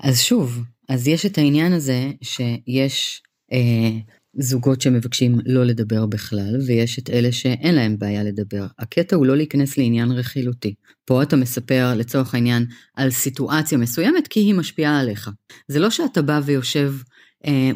אז 0.00 0.20
שוב, 0.20 0.62
אז 0.88 1.08
יש 1.08 1.26
את 1.26 1.38
העניין 1.38 1.72
הזה 1.72 2.10
שיש 2.22 3.22
אה, 3.52 3.90
זוגות 4.34 4.80
שמבקשים 4.80 5.38
לא 5.46 5.64
לדבר 5.64 6.06
בכלל, 6.06 6.56
ויש 6.66 6.98
את 6.98 7.10
אלה 7.10 7.32
שאין 7.32 7.74
להם 7.74 7.98
בעיה 7.98 8.22
לדבר. 8.22 8.66
הקטע 8.78 9.16
הוא 9.16 9.26
לא 9.26 9.36
להיכנס 9.36 9.78
לעניין 9.78 10.12
רכילותי. 10.12 10.74
פה 11.04 11.22
אתה 11.22 11.36
מספר 11.36 11.94
לצורך 11.96 12.34
העניין 12.34 12.66
על 12.96 13.10
סיטואציה 13.10 13.78
מסוימת 13.78 14.28
כי 14.28 14.40
היא 14.40 14.54
משפיעה 14.54 15.00
עליך. 15.00 15.30
זה 15.68 15.78
לא 15.78 15.90
שאתה 15.90 16.22
בא 16.22 16.40
ויושב 16.44 16.94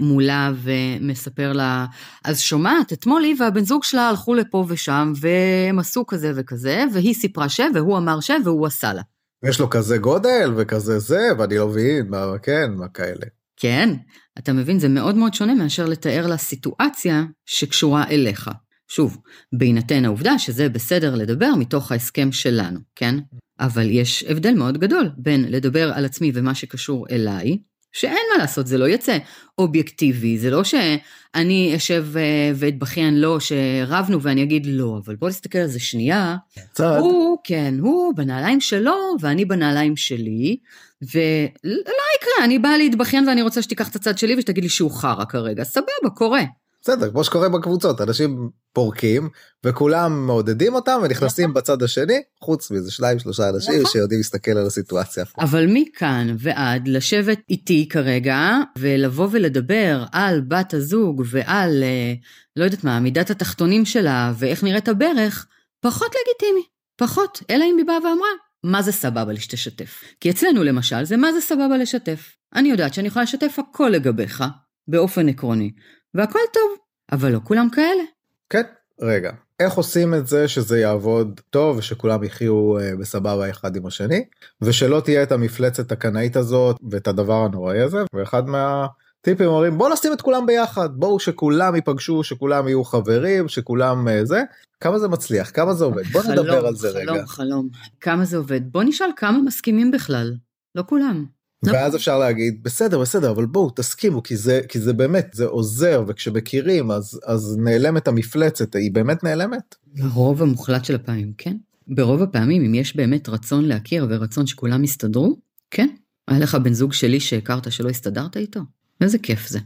מולה 0.00 0.52
ומספר 0.62 1.52
לה, 1.52 1.86
אז 2.24 2.40
שומעת, 2.40 2.92
אתמול 2.92 3.24
היא 3.24 3.36
והבן 3.38 3.64
זוג 3.64 3.84
שלה 3.84 4.08
הלכו 4.08 4.34
לפה 4.34 4.64
ושם, 4.68 5.12
והם 5.20 5.78
עשו 5.78 6.06
כזה 6.06 6.32
וכזה, 6.36 6.84
והיא 6.92 7.14
סיפרה 7.14 7.48
ש, 7.48 7.60
והוא 7.74 7.98
אמר 7.98 8.20
ש, 8.20 8.30
והוא 8.44 8.66
עשה 8.66 8.92
לה. 8.92 9.02
יש 9.44 9.60
לו 9.60 9.70
כזה 9.70 9.98
גודל 9.98 10.52
וכזה 10.56 10.98
זה 10.98 11.28
ואני 11.38 11.58
לא 11.58 11.68
מבין 11.68 12.06
מה 12.08 12.38
כן 12.42 12.72
מה 12.76 12.88
כאלה. 12.88 13.26
כן, 13.56 13.90
אתה 14.38 14.52
מבין, 14.52 14.78
זה 14.78 14.88
מאוד 14.88 15.14
מאוד 15.14 15.34
שונה 15.34 15.54
מאשר 15.54 15.86
לתאר 15.86 16.26
לה 16.26 16.36
סיטואציה 16.36 17.24
שקשורה 17.46 18.04
אליך. 18.10 18.50
שוב, 18.88 19.18
בהינתן 19.52 20.04
העובדה 20.04 20.38
שזה 20.38 20.68
בסדר 20.68 21.14
לדבר 21.14 21.50
מתוך 21.58 21.92
ההסכם 21.92 22.32
שלנו, 22.32 22.80
כן? 22.96 23.18
אבל 23.60 23.90
יש 23.90 24.24
הבדל 24.28 24.54
מאוד 24.54 24.78
גדול 24.78 25.10
בין 25.16 25.44
לדבר 25.48 25.92
על 25.94 26.04
עצמי 26.04 26.32
ומה 26.34 26.54
שקשור 26.54 27.06
אליי, 27.10 27.58
שאין 27.94 28.22
מה 28.32 28.38
לעשות, 28.38 28.66
זה 28.66 28.78
לא 28.78 28.88
יצא 28.88 29.18
אובייקטיבי, 29.58 30.38
זה 30.38 30.50
לא 30.50 30.64
שאני 30.64 31.72
אשב 31.76 32.06
אה, 32.16 32.52
ואתבכיין 32.54 33.20
לו 33.20 33.38
שרבנו 33.40 34.22
ואני 34.22 34.42
אגיד 34.42 34.66
לא, 34.66 35.00
אבל 35.04 35.16
בוא 35.16 35.28
נסתכל 35.28 35.58
על 35.58 35.66
זה 35.66 35.80
שנייה, 35.80 36.36
צד. 36.72 36.96
הוא, 36.98 37.38
כן, 37.44 37.74
הוא 37.80 38.14
בנעליים 38.16 38.60
שלו 38.60 39.16
ואני 39.20 39.44
בנעליים 39.44 39.96
שלי, 39.96 40.56
ולא 41.02 42.04
יקרה, 42.16 42.44
אני 42.44 42.58
באה 42.58 42.78
להתבכיין 42.78 43.28
ואני 43.28 43.42
רוצה 43.42 43.62
שתיקח 43.62 43.88
את 43.88 43.96
הצד 43.96 44.18
שלי 44.18 44.36
ושתגיד 44.38 44.62
לי 44.62 44.70
שהוא 44.70 44.90
חרא 44.90 45.24
כרגע, 45.24 45.64
סבבה, 45.64 46.10
קורה. 46.14 46.42
בסדר 46.84 47.10
כמו 47.10 47.24
שקורה 47.24 47.48
בקבוצות 47.48 48.00
אנשים 48.00 48.50
פורקים 48.72 49.28
וכולם 49.64 50.26
מעודדים 50.26 50.74
אותם 50.74 51.00
ונכנסים 51.02 51.44
נכון. 51.50 51.54
בצד 51.54 51.82
השני 51.82 52.22
חוץ 52.42 52.70
מזה 52.70 52.90
שניים 52.90 53.18
שלושה 53.18 53.48
אנשים 53.48 53.74
נכון. 53.74 53.92
שיודעים 53.92 54.20
להסתכל 54.20 54.50
על 54.50 54.66
הסיטואציה. 54.66 55.24
אבל 55.38 55.66
מכאן 55.68 56.36
ועד 56.38 56.88
לשבת 56.88 57.40
איתי 57.50 57.88
כרגע 57.88 58.58
ולבוא 58.78 59.28
ולדבר 59.30 60.04
על 60.12 60.40
בת 60.40 60.74
הזוג 60.74 61.22
ועל, 61.26 61.82
אה, 61.82 62.14
לא 62.56 62.64
יודעת 62.64 62.84
מה, 62.84 63.00
מידת 63.00 63.30
התחתונים 63.30 63.84
שלה 63.84 64.32
ואיך 64.38 64.64
נראית 64.64 64.88
הברך, 64.88 65.46
פחות 65.80 66.08
לגיטימי, 66.08 66.66
פחות. 66.96 67.42
אלא 67.50 67.64
אם 67.64 67.76
היא 67.76 67.86
באה 67.86 67.96
ואמרה, 67.96 68.28
מה 68.64 68.82
זה 68.82 68.92
סבבה 68.92 69.36
שתשתף? 69.36 70.04
כי 70.20 70.30
אצלנו 70.30 70.64
למשל 70.64 71.04
זה 71.04 71.16
מה 71.16 71.32
זה 71.32 71.40
סבבה 71.40 71.76
לשתף. 71.76 72.36
אני 72.54 72.68
יודעת 72.68 72.94
שאני 72.94 73.08
יכולה 73.08 73.22
לשתף 73.22 73.58
הכל 73.58 73.88
לגביך, 73.88 74.44
באופן 74.88 75.28
עקרוני, 75.28 75.72
והכל 76.14 76.38
טוב, 76.52 76.78
אבל 77.12 77.32
לא 77.32 77.40
כולם 77.44 77.68
כאלה. 77.70 78.02
כן 78.50 78.62
רגע 79.00 79.32
איך 79.60 79.74
עושים 79.74 80.14
את 80.14 80.26
זה 80.26 80.48
שזה 80.48 80.78
יעבוד 80.78 81.40
טוב 81.50 81.76
ושכולם 81.76 82.24
יחיו 82.24 82.78
אה, 82.78 82.96
בסבבה 83.00 83.50
אחד 83.50 83.76
עם 83.76 83.86
השני 83.86 84.24
ושלא 84.62 85.00
תהיה 85.00 85.22
את 85.22 85.32
המפלצת 85.32 85.92
הקנאית 85.92 86.36
הזאת 86.36 86.76
ואת 86.90 87.08
הדבר 87.08 87.44
הנוראי 87.44 87.80
הזה 87.80 87.98
ואחד 88.14 88.42
מהטיפים 88.48 89.46
אומרים 89.46 89.78
בוא 89.78 89.92
נשים 89.92 90.12
את 90.12 90.20
כולם 90.20 90.46
ביחד 90.46 90.88
בואו 90.94 91.20
שכולם 91.20 91.74
ייפגשו 91.74 92.24
שכולם 92.24 92.68
יהיו 92.68 92.84
חברים 92.84 93.48
שכולם 93.48 94.08
אה, 94.08 94.24
זה 94.24 94.42
כמה 94.80 94.98
זה 94.98 95.08
מצליח 95.08 95.50
כמה 95.54 95.74
זה 95.74 95.84
עובד 95.84 96.04
בוא 96.06 96.22
נדבר 96.22 96.66
על 96.66 96.74
זה 96.74 96.88
חלום, 96.90 97.00
רגע 97.02 97.12
חלום, 97.12 97.26
חלום. 97.26 97.68
כמה 98.00 98.24
זה 98.24 98.36
עובד? 98.36 98.72
בוא 98.72 98.82
נשאל 98.82 99.10
כמה 99.16 99.38
מסכימים 99.38 99.90
בכלל. 99.90 100.34
לא 100.74 100.84
כולם. 100.86 101.24
ואז 101.72 101.96
אפשר 101.96 102.18
להגיד 102.18 102.62
בסדר 102.62 102.98
בסדר 102.98 103.30
אבל 103.30 103.46
בואו 103.46 103.70
תסכימו 103.70 104.22
כי 104.22 104.36
זה 104.36 104.60
כי 104.68 104.80
זה 104.80 104.92
באמת 104.92 105.30
זה 105.32 105.44
עוזר 105.44 106.04
וכשמכירים 106.06 106.90
אז 106.90 107.20
אז 107.26 107.56
נעלמת 107.58 108.08
המפלצת 108.08 108.76
היא 108.76 108.92
באמת 108.92 109.24
נעלמת. 109.24 109.74
ברוב 109.86 110.42
המוחלט 110.42 110.84
של 110.84 110.94
הפעמים, 110.94 111.32
כן. 111.38 111.56
ברוב 111.88 112.22
הפעמים, 112.22 112.64
אם 112.64 112.74
יש 112.74 112.96
באמת 112.96 113.28
רצון 113.28 113.64
להכיר 113.64 114.06
ורצון 114.10 114.46
שכולם 114.46 114.84
יסתדרו, 114.84 115.36
כן. 115.70 115.88
היה 116.28 116.38
לך 116.38 116.54
בן 116.54 116.72
זוג 116.72 116.92
שלי 116.92 117.20
שהכרת 117.20 117.72
שלא 117.72 117.88
הסתדרת 117.88 118.36
איתו? 118.36 118.60
איזה 119.00 119.18
כיף 119.18 119.48
זה. 119.48 119.58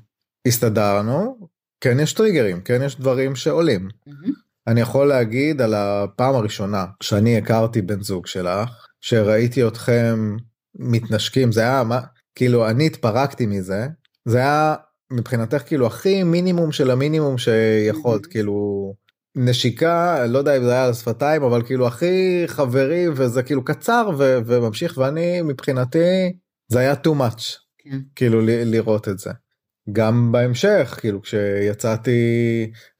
הסתדרנו 0.47 1.49
כן 1.81 2.01
יש 2.01 2.13
טריגרים 2.13 2.61
כן 2.61 2.83
יש 2.83 2.97
דברים 2.97 3.37
שעולים 3.37 3.89
אני 4.69 4.81
יכול 4.81 5.09
להגיד 5.09 5.61
על 5.61 5.75
הפעם 5.75 6.35
הראשונה 6.35 6.87
שאני 7.03 7.39
הכרתי 7.39 7.83
בן 7.83 8.03
זוג 8.03 8.27
שלך, 8.27 8.87
שראיתי 9.01 9.67
אתכם 9.67 10.37
מתנשקים, 10.75 11.53
זה 11.53 11.61
היה, 11.61 11.85
מה, 11.85 12.01
כאילו 12.35 12.69
אני 12.69 12.87
התפרקתי 12.87 13.47
מזה, 13.47 13.87
זה 14.25 14.39
היה 14.39 14.75
מבחינתך 15.11 15.63
כאילו 15.67 15.87
הכי 15.87 16.23
מינימום 16.23 16.73
של 16.73 16.91
המינימום 16.91 17.39
שיכולת, 17.39 18.27
כאילו 18.27 18.95
נשיקה, 19.37 20.27
לא 20.27 20.39
יודע 20.39 20.57
אם 20.57 20.63
זה 20.63 20.73
היה 20.73 20.85
על 20.85 20.91
השפתיים, 20.91 21.43
אבל 21.43 21.63
כאילו 21.63 21.87
הכי 21.87 22.43
חברי 22.47 23.09
וזה 23.09 23.43
כאילו 23.43 23.65
קצר 23.65 24.11
ו- 24.19 24.39
וממשיך 24.47 24.99
ואני 24.99 25.43
מבחינתי 25.43 26.33
זה 26.69 26.79
היה 26.79 26.95
too 26.95 27.21
much, 27.21 27.43
כן. 27.79 27.99
כאילו 28.15 28.41
ל- 28.41 28.65
לראות 28.65 29.09
את 29.09 29.19
זה. 29.19 29.31
גם 29.93 30.33
בהמשך 30.33 30.97
כאילו 31.01 31.23
כשיצאתי 31.23 32.21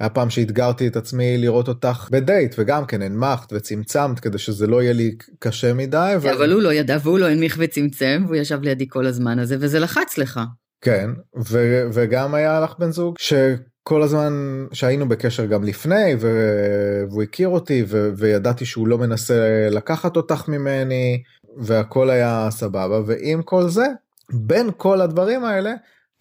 היה 0.01 0.09
פעם 0.09 0.31
שאתגרתי 0.31 0.87
את 0.89 0.97
עצמי 0.97 1.39
לראות 1.39 1.69
אותך 1.69 2.09
בדייט 2.11 2.55
וגם 2.59 2.87
כן 2.87 3.03
הנמכת 3.03 3.53
וצמצמת 3.53 4.21
כדי 4.21 4.39
שזה 4.39 4.67
לא 4.67 4.83
יהיה 4.83 4.93
לי 4.93 5.17
קשה 5.39 5.75
מדי. 5.75 6.15
ו... 6.21 6.33
אבל 6.33 6.53
הוא 6.53 6.63
לא 6.63 6.73
ידע 6.73 6.97
והוא 7.03 7.19
לא 7.19 7.29
הנמיך 7.29 7.57
וצמצם 7.59 8.23
והוא 8.27 8.37
ישב 8.37 8.63
לידי 8.63 8.89
כל 8.89 9.07
הזמן 9.07 9.39
הזה 9.39 9.57
וזה 9.61 9.79
לחץ 9.79 10.19
לך. 10.19 10.41
כן 10.81 11.11
ו- 11.51 11.87
וגם 11.93 12.35
היה 12.35 12.61
לך 12.61 12.75
בן 12.79 12.91
זוג 12.91 13.15
שכל 13.19 14.03
הזמן 14.03 14.33
שהיינו 14.73 15.09
בקשר 15.09 15.47
גם 15.47 15.65
לפני 15.65 16.15
ו- 16.21 17.03
והוא 17.11 17.23
הכיר 17.23 17.49
אותי 17.49 17.85
ו- 17.89 18.11
וידעתי 18.17 18.65
שהוא 18.65 18.89
לא 18.89 18.99
מנסה 18.99 19.69
לקחת 19.71 20.17
אותך 20.17 20.49
ממני 20.49 21.23
והכל 21.57 22.11
היה 22.11 22.49
סבבה 22.51 23.01
ועם 23.07 23.43
כל 23.43 23.69
זה 23.69 23.87
בין 24.33 24.71
כל 24.77 25.01
הדברים 25.01 25.45
האלה 25.45 25.73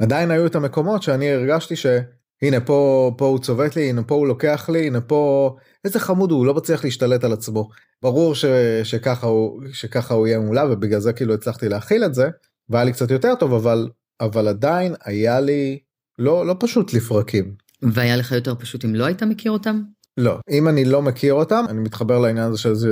עדיין 0.02 0.32
היו 0.32 0.46
את 0.46 0.56
המקומות 0.56 1.04
שאני 1.04 1.32
הרגשתי 1.32 1.76
שהנה 1.76 2.60
פה 2.66 3.12
פה 3.18 3.26
הוא 3.26 3.40
צובט 3.40 3.76
לי 3.76 3.90
הנה 3.90 4.04
פה 4.04 4.16
הוא 4.16 4.28
לוקח 4.28 4.70
לי 4.70 4.88
הנה 4.88 5.02
פה 5.02 5.56
איזה 5.86 6.00
חמוד 6.00 6.32
הוא, 6.32 6.46
לא 6.46 6.54
מצליח 6.54 6.84
להשתלט 6.84 7.24
על 7.24 7.34
עצמו 7.34 7.70
ברור 8.02 8.36
ש, 8.36 8.46
שככה 8.84 9.28
הוא 9.28 9.62
שככה 9.72 10.14
הוא 10.14 10.28
יהיה 10.28 10.40
מולה 10.40 10.72
ובגלל 10.72 11.00
זה 11.00 11.14
כאילו 11.14 11.34
הצלחתי 11.34 11.70
להכיל 11.70 12.04
את 12.04 12.14
זה 12.14 12.30
והיה 12.70 12.86
לי 12.86 12.94
קצת 12.94 13.12
יותר 13.12 13.36
טוב 13.36 13.54
אבל 13.54 13.90
אבל 14.22 14.48
עדיין 14.48 14.96
היה 15.04 15.40
לי 15.40 15.80
לא 16.20 16.48
לא 16.48 16.56
פשוט 16.60 16.94
לפרקים. 16.94 17.56
והיה 17.82 18.16
לך 18.16 18.32
יותר 18.32 18.56
פשוט 18.56 18.86
אם 18.86 18.96
לא 18.96 19.06
היית 19.06 19.24
מכיר 19.24 19.52
אותם? 19.52 19.82
לא 20.18 20.40
אם 20.50 20.68
אני 20.68 20.86
לא 20.86 21.02
מכיר 21.02 21.34
אותם 21.34 21.66
אני 21.70 21.80
מתחבר 21.80 22.20
לעניין 22.20 22.46
הזה 22.46 22.58
שזה 22.58 22.90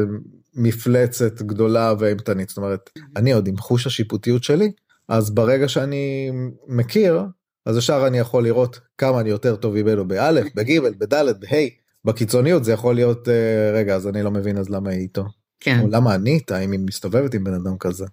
מפלצת 0.56 1.42
גדולה 1.42 1.94
ואימתנית 2.00 2.50
זאת 2.50 2.58
אומרת 2.58 2.90
אני 3.16 3.34
עוד 3.34 3.48
עם 3.48 3.58
חוש 3.58 3.88
השיפוטיות 3.88 4.44
שלי 4.44 4.72
אז 5.08 5.30
ברגע 5.30 5.68
שאני 5.68 6.32
מכיר 6.68 7.22
אז 7.66 7.78
ישר 7.78 8.04
אני 8.08 8.20
יכול 8.20 8.44
לראות 8.44 8.80
כמה 8.98 9.22
אני 9.22 9.30
יותר 9.30 9.56
טוב 9.56 9.82
ממנו 9.82 10.08
באלף 10.08 10.48
בגימל 10.56 10.94
בדלת 10.98 11.40
בה' 11.40 11.58
בקיצוניות 12.06 12.64
זה 12.64 12.72
יכול 12.72 12.96
להיות 12.96 13.30
אה, 13.30 13.72
רגע 13.74 13.96
אז 13.96 14.08
אני 14.08 14.24
לא 14.24 14.32
מבין 14.32 14.58
אז 14.58 14.70
למה 14.70 14.90
היא 14.90 15.00
איתו. 15.00 15.26
כן. 15.60 15.80
או 15.80 15.88
למה 15.88 16.16
אני 16.16 16.34
איתה 16.34 16.60
אם 16.60 16.72
היא 16.72 16.80
מסתובבת 16.80 17.34
עם 17.34 17.44
בן 17.44 17.54
אדם 17.54 17.78
כזה. 17.80 18.06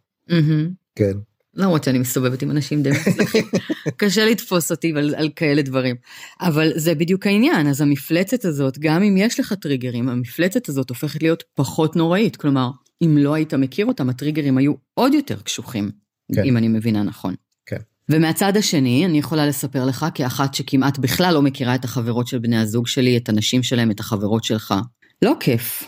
כן. 0.95 1.13
למרות 1.55 1.85
שאני 1.85 1.99
מסתובבת 1.99 2.43
עם 2.43 2.51
אנשים 2.51 2.83
די 2.83 2.91
מצליחים, 2.91 3.45
קשה 3.97 4.25
לתפוס 4.25 4.71
אותי 4.71 4.93
על, 4.97 5.15
על 5.15 5.31
כאלה 5.37 5.63
דברים. 5.63 5.97
אבל 6.41 6.73
זה 6.77 6.95
בדיוק 6.95 7.27
העניין, 7.27 7.67
אז 7.67 7.81
המפלצת 7.81 8.45
הזאת, 8.45 8.79
גם 8.79 9.03
אם 9.03 9.17
יש 9.17 9.41
לך 9.41 9.53
טריגרים, 9.53 10.09
המפלצת 10.09 10.69
הזאת 10.69 10.91
הופכת 10.91 11.23
להיות 11.23 11.45
פחות 11.55 11.97
נוראית. 11.97 12.37
כלומר, 12.37 12.71
אם 13.03 13.19
לא 13.19 13.35
היית 13.35 13.55
מכיר 13.55 13.87
אותם, 13.87 14.09
הטריגרים 14.09 14.59
היו 14.59 14.73
עוד 14.95 15.15
יותר 15.15 15.41
קשוחים. 15.41 15.91
כן. 16.35 16.45
אם 16.45 16.57
אני 16.57 16.69
מבינה 16.69 17.03
נכון. 17.03 17.35
כן. 17.67 17.77
ומהצד 18.09 18.57
השני, 18.57 19.07
אני 19.07 19.19
יכולה 19.19 19.47
לספר 19.47 19.85
לך, 19.85 20.07
כאחת 20.15 20.55
שכמעט 20.55 20.99
בכלל 20.99 21.35
לא 21.35 21.43
מכירה 21.43 21.75
את 21.75 21.85
החברות 21.85 22.27
של 22.27 22.39
בני 22.39 22.59
הזוג 22.59 22.87
שלי, 22.87 23.17
את 23.17 23.29
הנשים 23.29 23.63
שלהם, 23.63 23.91
את 23.91 24.01
החברות 24.01 24.45
שלך. 24.45 24.75
לא 25.23 25.33
כיף, 25.41 25.83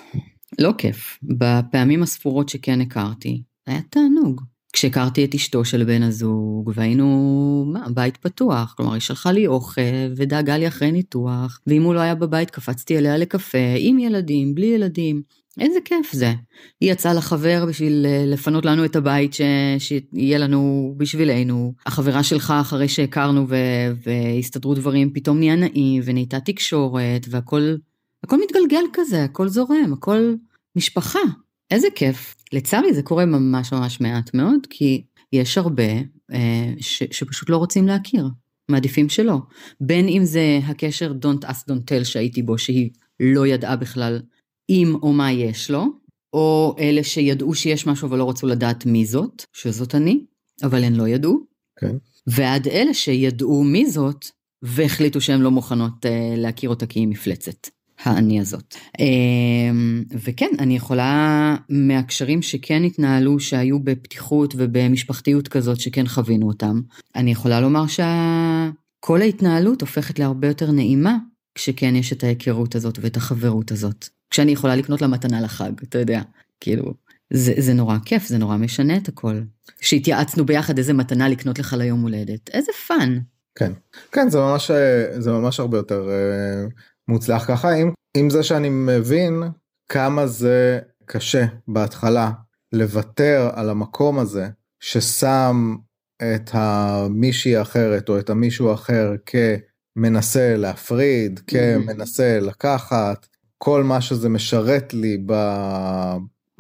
לא 0.59 0.73
כיף. 0.79 1.19
בפעמים 1.23 2.03
הספורות 2.03 2.49
שכן 2.49 2.81
הכרתי, 2.81 3.43
היה 3.67 3.81
תענוג. 3.91 4.41
כשהכרתי 4.73 5.25
את 5.25 5.35
אשתו 5.35 5.65
של 5.65 5.85
בן 5.85 6.03
הזוג, 6.03 6.73
והיינו, 6.75 7.65
מה, 7.73 7.87
בית 7.95 8.17
פתוח, 8.17 8.75
כלומר 8.77 8.93
היא 8.93 9.01
שלחה 9.01 9.33
לי 9.33 9.47
אוכל 9.47 9.81
ודאגה 10.17 10.59
לי 10.59 10.69
אחרי 10.69 10.93
ניתוח, 10.93 11.61
ואם 11.67 11.83
הוא 11.83 11.95
לא 11.95 12.01
היה 12.01 12.15
בבית 12.15 12.51
קפצתי 12.51 12.99
אליה 12.99 13.17
לקפה, 13.17 13.75
עם 13.79 13.99
ילדים, 13.99 14.55
בלי 14.55 14.67
ילדים. 14.67 15.23
איזה 15.61 15.79
כיף 15.85 16.13
זה. 16.13 16.33
היא 16.81 16.93
יצאה 16.93 17.15
לחבר 17.15 17.67
בשביל 17.67 18.07
אה, 18.09 18.25
לפנות 18.27 18.65
לנו 18.65 18.85
את 18.85 18.97
הבית 18.97 19.35
ש... 19.35 19.41
שיהיה 19.79 20.39
לנו 20.39 20.95
בשבילנו. 20.97 21.75
החברה 21.87 22.23
שלך 22.23 22.55
אחרי 22.61 22.89
שהכרנו 22.89 23.49
ו... 23.49 23.57
והסתדרו 24.03 24.75
דברים 24.75 25.13
פתאום 25.15 25.39
נהיה 25.39 25.57
נעים 25.57 26.03
ונהייתה 26.05 26.41
תקשורת 26.41 27.27
והכל 27.31 27.75
הכל 28.25 28.41
מתגלגל 28.41 28.85
כזה, 28.93 29.25
הכל 29.25 29.49
זורם, 29.49 29.93
הכל 29.93 30.35
משפחה. 30.77 31.19
איזה 31.71 31.89
כיף. 31.95 32.35
לצערי 32.53 32.95
זה 32.95 33.03
קורה 33.03 33.27
ממש 33.27 33.73
ממש 33.73 34.01
מעט 34.01 34.35
מאוד 34.35 34.67
כי 34.71 35.05
יש 35.33 35.59
הרבה 35.59 35.93
אה, 36.33 36.73
ש... 36.81 37.03
שפשוט 37.11 37.51
לא 37.51 37.57
רוצים 37.57 37.87
להכיר. 37.87 38.29
מעדיפים 38.69 39.09
שלא. 39.09 39.39
בין 39.81 40.09
אם 40.09 40.25
זה 40.25 40.61
הקשר 40.67 41.13
Don't 41.23 41.45
ask 41.45 41.71
don't 41.71 41.85
tell 41.91 42.05
שהייתי 42.05 42.43
בו 42.43 42.59
שהיא 42.59 42.91
לא 43.21 43.47
ידעה 43.47 43.77
בכלל 43.77 44.21
אם 44.71 44.95
או 45.03 45.13
מה 45.13 45.33
יש 45.33 45.71
לו, 45.71 45.87
או 46.33 46.77
אלה 46.79 47.05
שידעו 47.05 47.55
שיש 47.55 47.87
משהו 47.87 48.09
אבל 48.09 48.19
לא 48.19 48.31
רצו 48.31 48.47
לדעת 48.47 48.87
מי 48.87 49.07
זאת, 49.07 49.45
שזאת 49.53 49.95
אני, 49.95 50.25
אבל 50.63 50.85
הן 50.85 50.95
לא 50.95 51.09
ידעו. 51.09 51.41
כן. 51.81 51.97
ועד 52.27 52.69
אלה 52.69 52.95
שידעו 52.95 53.65
מי 53.65 53.91
זאת, 53.91 54.27
והחליטו 54.63 55.21
שהן 55.21 55.41
לא 55.41 55.51
מוכנות 55.51 56.07
uh, 56.07 56.09
להכיר 56.37 56.71
אותה 56.71 56.87
כי 56.87 57.01
היא 57.01 57.09
מפלצת. 57.09 57.69
האני 58.03 58.41
הזאת. 58.41 58.75
Uh, 58.75 59.03
וכן, 60.11 60.51
אני 60.59 60.77
יכולה 60.77 61.57
מהקשרים 61.69 62.43
שכן 62.43 62.85
התנהלו, 62.85 63.41
שהיו 63.41 63.81
בפתיחות 63.81 64.55
ובמשפחתיות 64.57 65.49
כזאת 65.49 65.81
שכן 65.81 66.07
חווינו 66.07 66.49
אותם, 66.49 66.81
אני 67.17 67.31
יכולה 67.31 67.61
לומר 67.61 67.85
שכל 67.87 69.21
ההתנהלות 69.21 69.81
הופכת 69.81 70.19
להרבה 70.19 70.49
יותר 70.49 70.71
נעימה, 70.71 71.17
כשכן 71.55 71.97
יש 71.97 72.13
את 72.13 72.25
ההיכרות 72.25 72.75
הזאת 72.75 72.99
ואת 73.01 73.17
החברות 73.17 73.73
הזאת. 73.73 74.09
כשאני 74.35 74.53
יכולה 74.53 74.77
לקנות 74.77 75.03
לה 75.03 75.09
מתנה 75.09 75.41
לחג, 75.41 75.73
אתה 75.89 75.99
יודע, 75.99 76.23
כאילו, 76.61 76.95
זה, 77.33 77.53
זה 77.59 77.75
נורא 77.75 77.97
כיף, 78.05 78.27
זה 78.27 78.39
נורא 78.39 78.57
משנה 78.57 78.97
את 78.97 79.09
הכל. 79.09 79.41
שהתייעצנו 79.81 80.47
ביחד 80.47 80.79
איזה 80.79 80.93
מתנה 80.93 81.29
לקנות 81.29 81.59
לך 81.59 81.73
ליום 81.73 82.03
הולדת, 82.03 82.51
איזה 82.55 82.73
fun. 82.89 83.19
כן, 83.55 83.73
כן, 84.13 84.31
זה 84.31 84.39
ממש, 84.39 84.71
זה 85.19 85.33
ממש 85.33 85.61
הרבה 85.61 85.79
יותר 85.79 86.09
אה, 86.09 86.73
מוצלח 87.09 87.45
ככה, 87.49 87.71
עם, 87.71 87.93
עם 88.17 88.31
זה 88.31 88.43
שאני 88.43 88.69
מבין 88.69 89.43
כמה 89.89 90.27
זה 90.27 90.79
קשה 91.05 91.45
בהתחלה 91.69 92.31
לוותר 92.73 93.51
על 93.55 93.71
המקום 93.71 94.19
הזה 94.19 94.49
ששם 94.81 95.77
את 96.23 96.51
המישהי 96.53 97.57
האחרת 97.57 98.09
או 98.09 98.19
את 98.19 98.31
המישהו 98.31 98.71
האחר 98.71 99.13
כמנסה 99.27 100.57
להפריד, 100.57 101.41
כמנסה 101.47 102.39
לקחת, 102.41 103.27
כל 103.65 103.83
מה 103.83 104.01
שזה 104.01 104.29
משרת 104.29 104.95
לי 104.95 105.19
ב... 105.27 105.35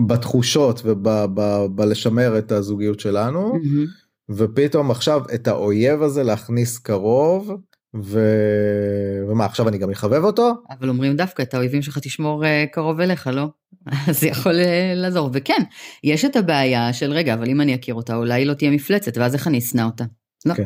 בתחושות 0.07 0.83
ובלשמר 0.85 2.38
את 2.38 2.53
הזוגיות 2.53 3.01
שלנו 3.01 3.53
mm-hmm. 3.53 4.35
ופתאום 4.35 4.90
עכשיו 4.90 5.23
את 5.35 5.49
האויב 5.49 6.03
הזה 6.03 6.23
להכניס 6.23 6.79
קרוב 6.79 7.51
ו... 8.03 8.21
ומה 9.29 9.45
עכשיו 9.45 9.69
אני 9.69 9.79
גם 9.79 9.90
אחבב 9.90 10.25
אותו 10.25 10.53
אבל 10.71 10.88
אומרים 10.88 11.17
דווקא 11.17 11.43
את 11.43 11.55
האויבים 11.55 11.83
שלך 11.83 11.99
תשמור 11.99 12.45
uh, 12.45 12.47
קרוב 12.73 13.01
אליך 13.01 13.27
לא 13.27 13.47
זה 14.21 14.27
יכול 14.27 14.53
uh, 14.53 14.97
לעזור 14.97 15.31
וכן 15.33 15.62
יש 16.05 16.25
את 16.25 16.37
הבעיה 16.37 16.93
של 16.93 17.12
רגע 17.12 17.35
אבל 17.35 17.49
אם 17.49 17.61
אני 17.61 17.75
אכיר 17.75 17.95
אותה 17.95 18.17
אולי 18.17 18.35
היא 18.35 18.47
לא 18.47 18.55
תהיה 18.55 18.71
מפלצת 18.71 19.19
ואז 19.19 19.35
איך 19.35 19.49
אני 19.49 19.59
אשנא 19.59 19.83
אותה. 19.83 20.05
לא. 20.47 20.55
כן. 20.55 20.64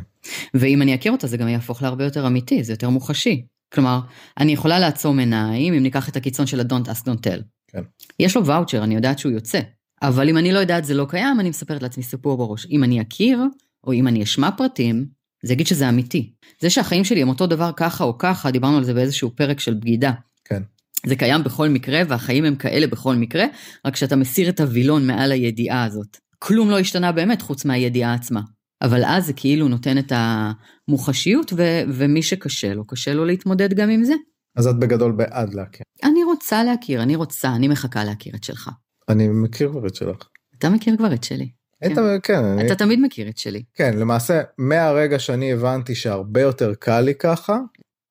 ואם 0.55 0.83
אני 0.83 0.95
אכיר 0.95 1.13
אותה 1.13 1.27
זה 1.27 1.37
גם 1.37 1.49
יהפוך 1.49 1.83
להרבה 1.83 2.05
יותר 2.05 2.27
אמיתי 2.27 2.65
זה 2.65 2.73
יותר 2.73 2.89
מוחשי 2.89 3.43
כלומר, 3.75 4.01
אני 4.39 4.53
יכולה 4.53 4.79
לעצום 4.79 5.19
עיניים 5.19 5.75
אם 5.75 5.83
ניקח 5.83 6.09
את 6.09 6.17
הקיצון 6.17 6.47
של 6.47 6.61
ה-Don't 6.61 6.89
ask 6.89 7.03
don't 7.03 7.27
tell. 7.27 7.43
כן. 7.69 7.83
יש 8.21 8.37
לו 8.37 8.47
ואוצ'ר, 8.47 8.85
אני 8.85 8.95
יודעת 8.95 9.19
שהוא 9.19 9.33
יוצא. 9.33 9.61
אבל 10.03 10.29
אם 10.29 10.39
אני 10.39 10.53
לא 10.53 10.59
יודעת 10.59 10.85
זה 10.85 10.95
לא 10.95 11.07
קיים, 11.09 11.41
אני 11.41 11.49
מספרת 11.49 11.83
לעצמי 11.83 12.03
סיפור 12.03 12.37
בראש. 12.37 12.67
אם 12.71 12.85
אני 12.85 13.03
אכיר, 13.03 13.41
או 13.85 13.93
אם 13.93 14.09
אני 14.09 14.23
אשמע 14.23 14.51
פרטים, 14.51 15.07
זה 15.43 15.53
יגיד 15.53 15.67
שזה 15.67 15.89
אמיתי. 15.89 16.33
זה 16.61 16.71
שהחיים 16.71 17.05
שלי 17.05 17.23
הם 17.23 17.29
אותו 17.29 17.47
דבר 17.47 17.71
ככה 17.77 18.05
או 18.05 18.19
ככה, 18.19 18.51
דיברנו 18.51 18.77
על 18.77 18.85
זה 18.85 18.95
באיזשהו 18.95 19.31
פרק 19.37 19.61
של 19.61 19.75
בגידה. 19.75 20.13
כן. 20.45 20.63
זה 21.07 21.17
קיים 21.17 21.45
בכל 21.45 21.69
מקרה, 21.69 22.03
והחיים 22.09 22.45
הם 22.45 22.57
כאלה 22.57 22.87
בכל 22.87 23.15
מקרה, 23.15 23.45
רק 23.85 23.97
שאתה 23.97 24.17
מסיר 24.17 24.49
את 24.49 24.61
הווילון 24.61 25.07
מעל 25.07 25.33
הידיעה 25.33 25.85
הזאת. 25.85 26.17
כלום 26.39 26.71
לא 26.71 26.79
השתנה 26.79 27.13
באמת 27.13 27.43
חוץ 27.43 27.65
מהידיעה 27.65 28.15
עצמה. 28.15 28.41
אבל 28.83 29.05
אז 29.05 29.27
זה 29.27 29.33
כאילו 29.33 29.69
נותן 29.69 29.99
את 29.99 30.13
המוחשיות, 30.15 31.53
ו- 31.53 31.83
ומי 31.89 32.23
שקשה 32.23 32.75
לו, 32.75 32.87
קשה 32.87 33.15
לו 33.15 33.25
להתמודד 33.25 33.75
גם 33.75 33.91
עם 33.91 34.05
זה. 34.05 34.15
אז 34.57 34.67
את 34.67 34.79
בגדול 34.79 35.13
בעד 35.13 35.55
להכיר. 35.55 35.83
אני 36.05 36.25
רוצה 36.25 36.65
להכיר, 36.65 37.03
אני 37.03 37.17
רוצה, 37.17 37.49
אני 37.49 37.69
מחכה 37.69 38.05
להכיר 38.05 38.35
את 38.37 38.45
שלך. 38.45 38.71
אני 39.09 39.29
מכיר 39.29 39.71
כבר 39.71 39.87
את 39.87 39.95
שלך. 39.95 40.29
אתה 40.59 40.71
מכיר 40.71 40.97
כבר 40.97 41.15
את 41.15 41.25
שלי. 41.25 41.51
כן. 41.83 41.93
אתה, 41.93 42.01
כן, 42.23 42.55
אתה 42.55 42.61
אני... 42.61 42.77
תמיד 42.77 43.01
מכיר 43.03 43.29
את 43.29 43.39
שלי. 43.39 43.63
כן, 43.75 43.99
למעשה, 43.99 44.43
מהרגע 44.59 45.19
שאני 45.19 45.53
הבנתי 45.53 45.95
שהרבה 45.95 46.41
יותר 46.41 46.75
קל 46.75 47.01
לי 47.01 47.15
ככה, 47.15 47.59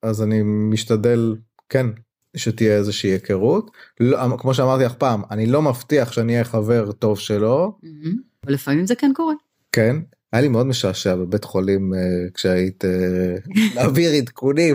אז 0.02 0.22
אני 0.22 0.42
משתדל, 0.42 1.36
כן, 1.68 1.86
שתהיה 2.36 2.76
איזושהי 2.76 3.10
היכרות. 3.10 3.70
לא, 4.00 4.36
כמו 4.38 4.54
שאמרתי 4.54 4.84
לך 4.84 4.94
פעם, 4.94 5.22
אני 5.30 5.46
לא 5.46 5.62
מבטיח 5.62 6.12
שאני 6.12 6.32
אהיה 6.32 6.44
חבר 6.44 6.92
טוב 6.92 7.18
שלו. 7.18 7.78
אבל 8.44 8.54
לפעמים 8.54 8.86
זה 8.86 8.94
כן 8.94 9.10
קורה. 9.14 9.34
כן, 9.72 9.96
היה 10.32 10.42
לי 10.42 10.48
מאוד 10.48 10.66
משעשע 10.66 11.14
בבית 11.14 11.44
חולים 11.44 11.92
uh, 11.92 11.96
כשהיית 12.34 12.84
להעביר 13.74 14.12
עדכונים. 14.12 14.74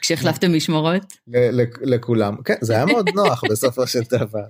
כשהחלפתם 0.00 0.52
משמרות? 0.52 1.16
לכולם. 1.82 2.36
כן, 2.44 2.54
זה 2.60 2.74
היה 2.74 2.86
מאוד 2.86 3.10
נוח 3.14 3.44
בסופו 3.50 3.86
של 3.86 4.00
דבר. 4.10 4.44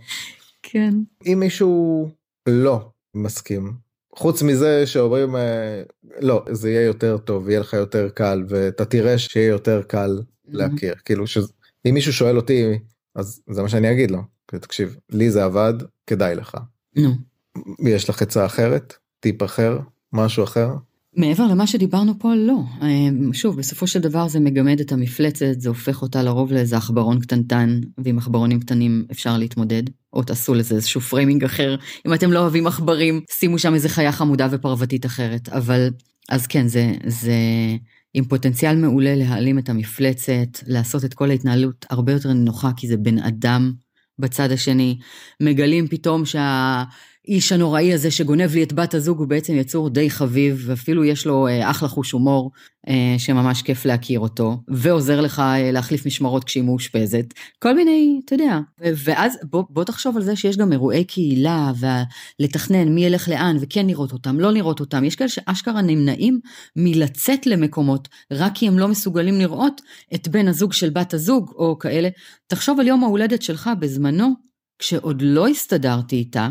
כן. 0.62 0.94
אם 1.26 1.40
מישהו 1.40 2.08
לא 2.48 2.90
מסכים, 3.14 3.72
חוץ 4.16 4.42
מזה 4.42 4.86
שאומרים 4.86 5.36
אה, 5.36 5.82
לא, 6.20 6.44
זה 6.52 6.70
יהיה 6.70 6.82
יותר 6.82 7.18
טוב, 7.18 7.48
יהיה 7.48 7.60
לך 7.60 7.72
יותר 7.72 8.08
קל, 8.08 8.44
ואתה 8.48 8.84
תראה 8.84 9.18
שיהיה 9.18 9.48
יותר 9.48 9.82
קל 9.82 10.20
להכיר. 10.48 10.94
כאילו 11.04 11.26
שאם 11.26 11.94
מישהו 11.94 12.12
שואל 12.12 12.36
אותי, 12.36 12.78
אז 13.14 13.42
זה 13.50 13.62
מה 13.62 13.68
שאני 13.68 13.92
אגיד 13.92 14.10
לו. 14.10 14.22
תקשיב, 14.46 14.96
לי 15.10 15.30
זה 15.30 15.44
עבד, 15.44 15.74
כדאי 16.06 16.34
לך. 16.34 16.56
נו. 16.96 17.10
יש 17.88 18.10
לך 18.10 18.22
עצה 18.22 18.46
אחרת? 18.46 18.94
טיפ 19.20 19.42
אחר? 19.42 19.78
משהו 20.14 20.44
אחר? 20.44 20.68
מעבר 21.16 21.46
למה 21.46 21.66
שדיברנו 21.66 22.18
פה, 22.18 22.34
לא. 22.34 22.58
אה, 22.82 22.88
שוב, 23.32 23.56
בסופו 23.56 23.86
של 23.86 24.00
דבר 24.00 24.28
זה 24.28 24.40
מגמד 24.40 24.80
את 24.80 24.92
המפלצת, 24.92 25.60
זה 25.60 25.68
הופך 25.68 26.02
אותה 26.02 26.22
לרוב 26.22 26.52
לאיזה 26.52 26.76
עכברון 26.76 27.20
קטנטן, 27.20 27.80
ועם 27.98 28.18
עכברונים 28.18 28.60
קטנים 28.60 29.04
אפשר 29.10 29.38
להתמודד. 29.38 29.82
או 30.12 30.22
תעשו 30.22 30.54
לזה 30.54 30.74
איזשהו 30.74 31.00
framing 31.00 31.44
אחר. 31.44 31.76
אם 32.06 32.14
אתם 32.14 32.32
לא 32.32 32.38
אוהבים 32.38 32.66
עכברים, 32.66 33.20
שימו 33.30 33.58
שם 33.58 33.74
איזה 33.74 33.88
חיה 33.88 34.12
חמודה 34.12 34.48
ופרוותית 34.50 35.06
אחרת. 35.06 35.48
אבל, 35.48 35.90
אז 36.28 36.46
כן, 36.46 36.66
זה, 36.66 36.92
זה 37.06 37.32
עם 38.14 38.24
פוטנציאל 38.24 38.76
מעולה 38.76 39.14
להעלים 39.14 39.58
את 39.58 39.68
המפלצת, 39.68 40.48
לעשות 40.66 41.04
את 41.04 41.14
כל 41.14 41.30
ההתנהלות 41.30 41.86
הרבה 41.90 42.12
יותר 42.12 42.32
נוחה, 42.32 42.70
כי 42.76 42.88
זה 42.88 42.96
בן 42.96 43.18
אדם 43.18 43.72
בצד 44.18 44.52
השני. 44.52 44.98
מגלים 45.40 45.88
פתאום 45.88 46.24
שה... 46.24 46.84
האיש 47.28 47.52
הנוראי 47.52 47.94
הזה 47.94 48.10
שגונב 48.10 48.54
לי 48.54 48.62
את 48.62 48.72
בת 48.72 48.94
הזוג 48.94 49.18
הוא 49.18 49.28
בעצם 49.28 49.54
יצור 49.54 49.90
די 49.90 50.10
חביב, 50.10 50.64
ואפילו 50.66 51.04
יש 51.04 51.26
לו 51.26 51.46
אה, 51.48 51.70
אחלה 51.70 51.88
חוש 51.88 52.12
הומור, 52.12 52.50
אה, 52.88 53.14
שממש 53.18 53.62
כיף 53.62 53.84
להכיר 53.84 54.20
אותו, 54.20 54.56
ועוזר 54.68 55.20
לך 55.20 55.38
אה, 55.40 55.72
להחליף 55.72 56.06
משמרות 56.06 56.44
כשהיא 56.44 56.62
מאושפזת. 56.62 57.24
כל 57.58 57.74
מיני, 57.74 58.20
אתה 58.24 58.34
יודע. 58.34 58.58
ואז 58.78 59.38
בוא, 59.50 59.64
בוא 59.70 59.84
תחשוב 59.84 60.16
על 60.16 60.22
זה 60.22 60.36
שיש 60.36 60.56
גם 60.56 60.72
אירועי 60.72 61.04
קהילה, 61.04 61.72
ולתכנן 62.40 62.88
מי 62.88 63.04
ילך 63.04 63.28
לאן, 63.28 63.56
וכן 63.60 63.86
לראות 63.86 64.12
אותם, 64.12 64.40
לא 64.40 64.52
לראות 64.52 64.80
אותם. 64.80 65.04
יש 65.04 65.16
כאלה 65.16 65.28
שאשכרה 65.28 65.82
נמנעים 65.82 66.40
מלצאת 66.76 67.46
למקומות, 67.46 68.08
רק 68.30 68.52
כי 68.54 68.68
הם 68.68 68.78
לא 68.78 68.88
מסוגלים 68.88 69.38
לראות 69.38 69.80
את 70.14 70.28
בן 70.28 70.48
הזוג 70.48 70.72
של 70.72 70.90
בת 70.90 71.14
הזוג, 71.14 71.52
או 71.56 71.78
כאלה. 71.78 72.08
תחשוב 72.46 72.80
על 72.80 72.86
יום 72.86 73.04
ההולדת 73.04 73.42
שלך 73.42 73.70
בזמנו, 73.78 74.32
כשעוד 74.78 75.22
לא 75.22 75.48
הסתדרתי 75.48 76.16
איתה, 76.16 76.48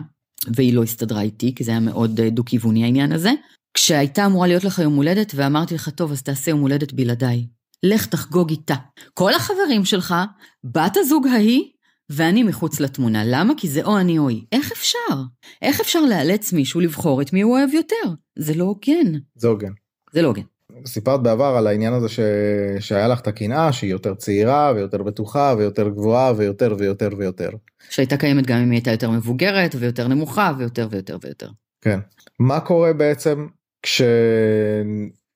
והיא 0.56 0.74
לא 0.74 0.84
הסתדרה 0.84 1.22
איתי, 1.22 1.56
כי 1.56 1.64
זה 1.64 1.72
היה 1.72 1.80
מאוד 1.80 2.20
אה, 2.20 2.30
דו-כיווני 2.30 2.84
העניין 2.84 3.12
הזה. 3.12 3.32
כשהייתה 3.74 4.26
אמורה 4.26 4.48
להיות 4.48 4.64
לך 4.64 4.80
יום 4.80 4.96
הולדת, 4.96 5.32
ואמרתי 5.36 5.76
לך, 5.76 5.90
טוב, 5.90 6.12
אז 6.12 6.24
תעשה 6.24 6.52
יום 6.52 6.60
הולדת 6.60 6.94
בלעדיי. 6.94 7.48
לך 7.84 8.06
תחגוג 8.06 8.50
איתה. 8.50 8.76
כל 9.14 9.34
החברים 9.34 9.86
שלך, 9.86 10.16
בת 10.64 10.98
הזוג 10.98 11.28
ההיא, 11.28 11.64
ואני 12.10 12.44
מחוץ 12.44 12.80
לתמונה. 12.80 13.24
למה? 13.26 13.54
כי 13.58 13.68
זה 13.68 13.84
או 13.84 14.00
אני 14.00 14.18
או 14.18 14.30
היא. 14.30 14.44
איך 14.52 14.72
אפשר? 14.72 15.22
איך 15.62 15.80
אפשר 15.80 16.02
לאלץ 16.02 16.54
מישהו 16.54 16.80
לבחור 16.80 17.22
את 17.22 17.34
מי 17.34 17.42
הוא 17.42 17.58
אוהב 17.58 17.74
יותר? 17.74 17.96
זה 18.40 18.54
לא 18.54 18.64
הוגן. 18.64 19.20
זה 19.36 19.48
הוגן. 19.48 19.72
זה 20.14 20.22
לא 20.22 20.28
הוגן. 20.28 20.42
סיפרת 20.86 21.24
בעבר 21.24 21.56
על 21.58 21.68
העניין 21.68 21.94
הזה 21.94 22.10
ש... 22.10 22.20
שהיה 22.80 23.08
לך 23.08 23.20
את 23.20 23.28
הקנאה 23.28 23.74
שהיא 23.74 23.92
יותר 23.92 24.16
צעירה 24.16 24.74
ויותר 24.76 25.04
בטוחה 25.04 25.56
ויותר 25.58 25.90
גבוהה 25.90 26.34
ויותר 26.38 26.76
ויותר 26.78 27.10
ויותר. 27.18 27.50
שהייתה 27.90 28.18
קיימת 28.18 28.48
גם 28.48 28.58
אם 28.58 28.72
היא 28.72 28.78
הייתה 28.78 28.92
יותר 28.92 29.12
מבוגרת 29.12 29.76
ויותר 29.80 30.08
נמוכה 30.08 30.54
ויותר 30.58 30.88
ויותר 30.92 31.18
ויותר. 31.24 31.50
כן. 31.82 32.00
מה 32.40 32.60
קורה 32.60 32.94
בעצם 32.94 33.48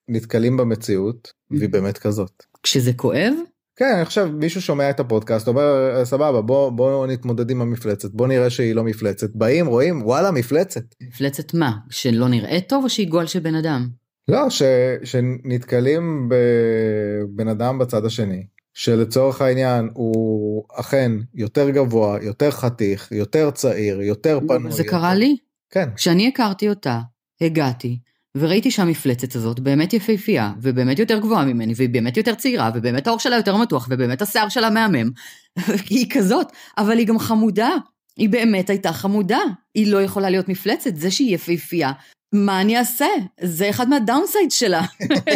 כשנתקלים 0.08 0.56
במציאות 0.56 1.32
והיא 1.50 1.68
באמת 1.68 1.98
כזאת? 1.98 2.42
כשזה 2.62 2.92
כואב? 2.92 3.32
כן, 3.76 3.94
אני 3.96 4.04
חושב 4.04 4.28
מישהו 4.34 4.62
שומע 4.62 4.90
את 4.90 5.00
הפודקאסט 5.00 5.48
אומר 5.48 6.00
סבבה 6.04 6.40
בוא 6.42 6.70
בוא 6.70 7.06
נתמודד 7.06 7.50
עם 7.50 7.62
המפלצת 7.62 8.10
בוא 8.10 8.26
נראה 8.26 8.50
שהיא 8.50 8.74
לא 8.74 8.84
מפלצת 8.84 9.30
באים 9.34 9.66
רואים 9.66 10.02
וואלה 10.02 10.30
מפלצת. 10.30 10.82
מפלצת 11.02 11.54
מה? 11.54 11.72
שלא 11.90 12.28
נראה 12.28 12.60
טוב 12.60 12.84
או 12.84 12.90
שהיא 12.90 13.08
גועל 13.08 13.26
של 13.26 13.40
בן 13.40 13.54
אדם? 13.54 13.88
לא, 14.28 14.50
ש, 14.50 14.62
שנתקלים 15.04 16.28
בבן 16.28 17.48
אדם 17.48 17.78
בצד 17.78 18.04
השני, 18.04 18.46
שלצורך 18.74 19.42
העניין 19.42 19.88
הוא 19.94 20.64
אכן 20.72 21.12
יותר 21.34 21.70
גבוה, 21.70 22.18
יותר 22.22 22.50
חתיך, 22.50 23.12
יותר 23.12 23.50
צעיר, 23.50 24.02
יותר 24.02 24.38
פנוי. 24.48 24.72
זה 24.72 24.84
קרה 24.84 25.14
לי. 25.14 25.36
כן. 25.70 25.88
כשאני 25.96 26.28
הכרתי 26.28 26.68
אותה, 26.68 27.00
הגעתי, 27.40 27.98
וראיתי 28.36 28.70
שהמפלצת 28.70 29.34
הזאת 29.34 29.60
באמת 29.60 29.92
יפהפייה, 29.92 30.52
ובאמת 30.62 30.98
יותר 30.98 31.18
גבוהה 31.18 31.44
ממני, 31.44 31.72
והיא 31.76 31.88
באמת 31.88 32.16
יותר 32.16 32.34
צעירה, 32.34 32.70
ובאמת 32.74 33.06
האור 33.06 33.18
שלה 33.18 33.36
יותר 33.36 33.56
מתוח, 33.56 33.86
ובאמת 33.90 34.22
השיער 34.22 34.48
שלה 34.48 34.70
מהמם. 34.70 35.10
היא 35.90 36.06
כזאת, 36.10 36.52
אבל 36.78 36.98
היא 36.98 37.06
גם 37.06 37.18
חמודה. 37.18 37.70
היא 38.16 38.28
באמת 38.28 38.70
הייתה 38.70 38.92
חמודה. 38.92 39.40
היא 39.74 39.92
לא 39.92 40.02
יכולה 40.02 40.30
להיות 40.30 40.48
מפלצת, 40.48 40.96
זה 40.96 41.10
שהיא 41.10 41.34
יפהפייה, 41.34 41.92
מה 42.32 42.60
אני 42.60 42.78
אעשה? 42.78 43.06
זה 43.40 43.70
אחד 43.70 43.88
מהדאונסייד 43.88 44.50
שלה. 44.50 44.82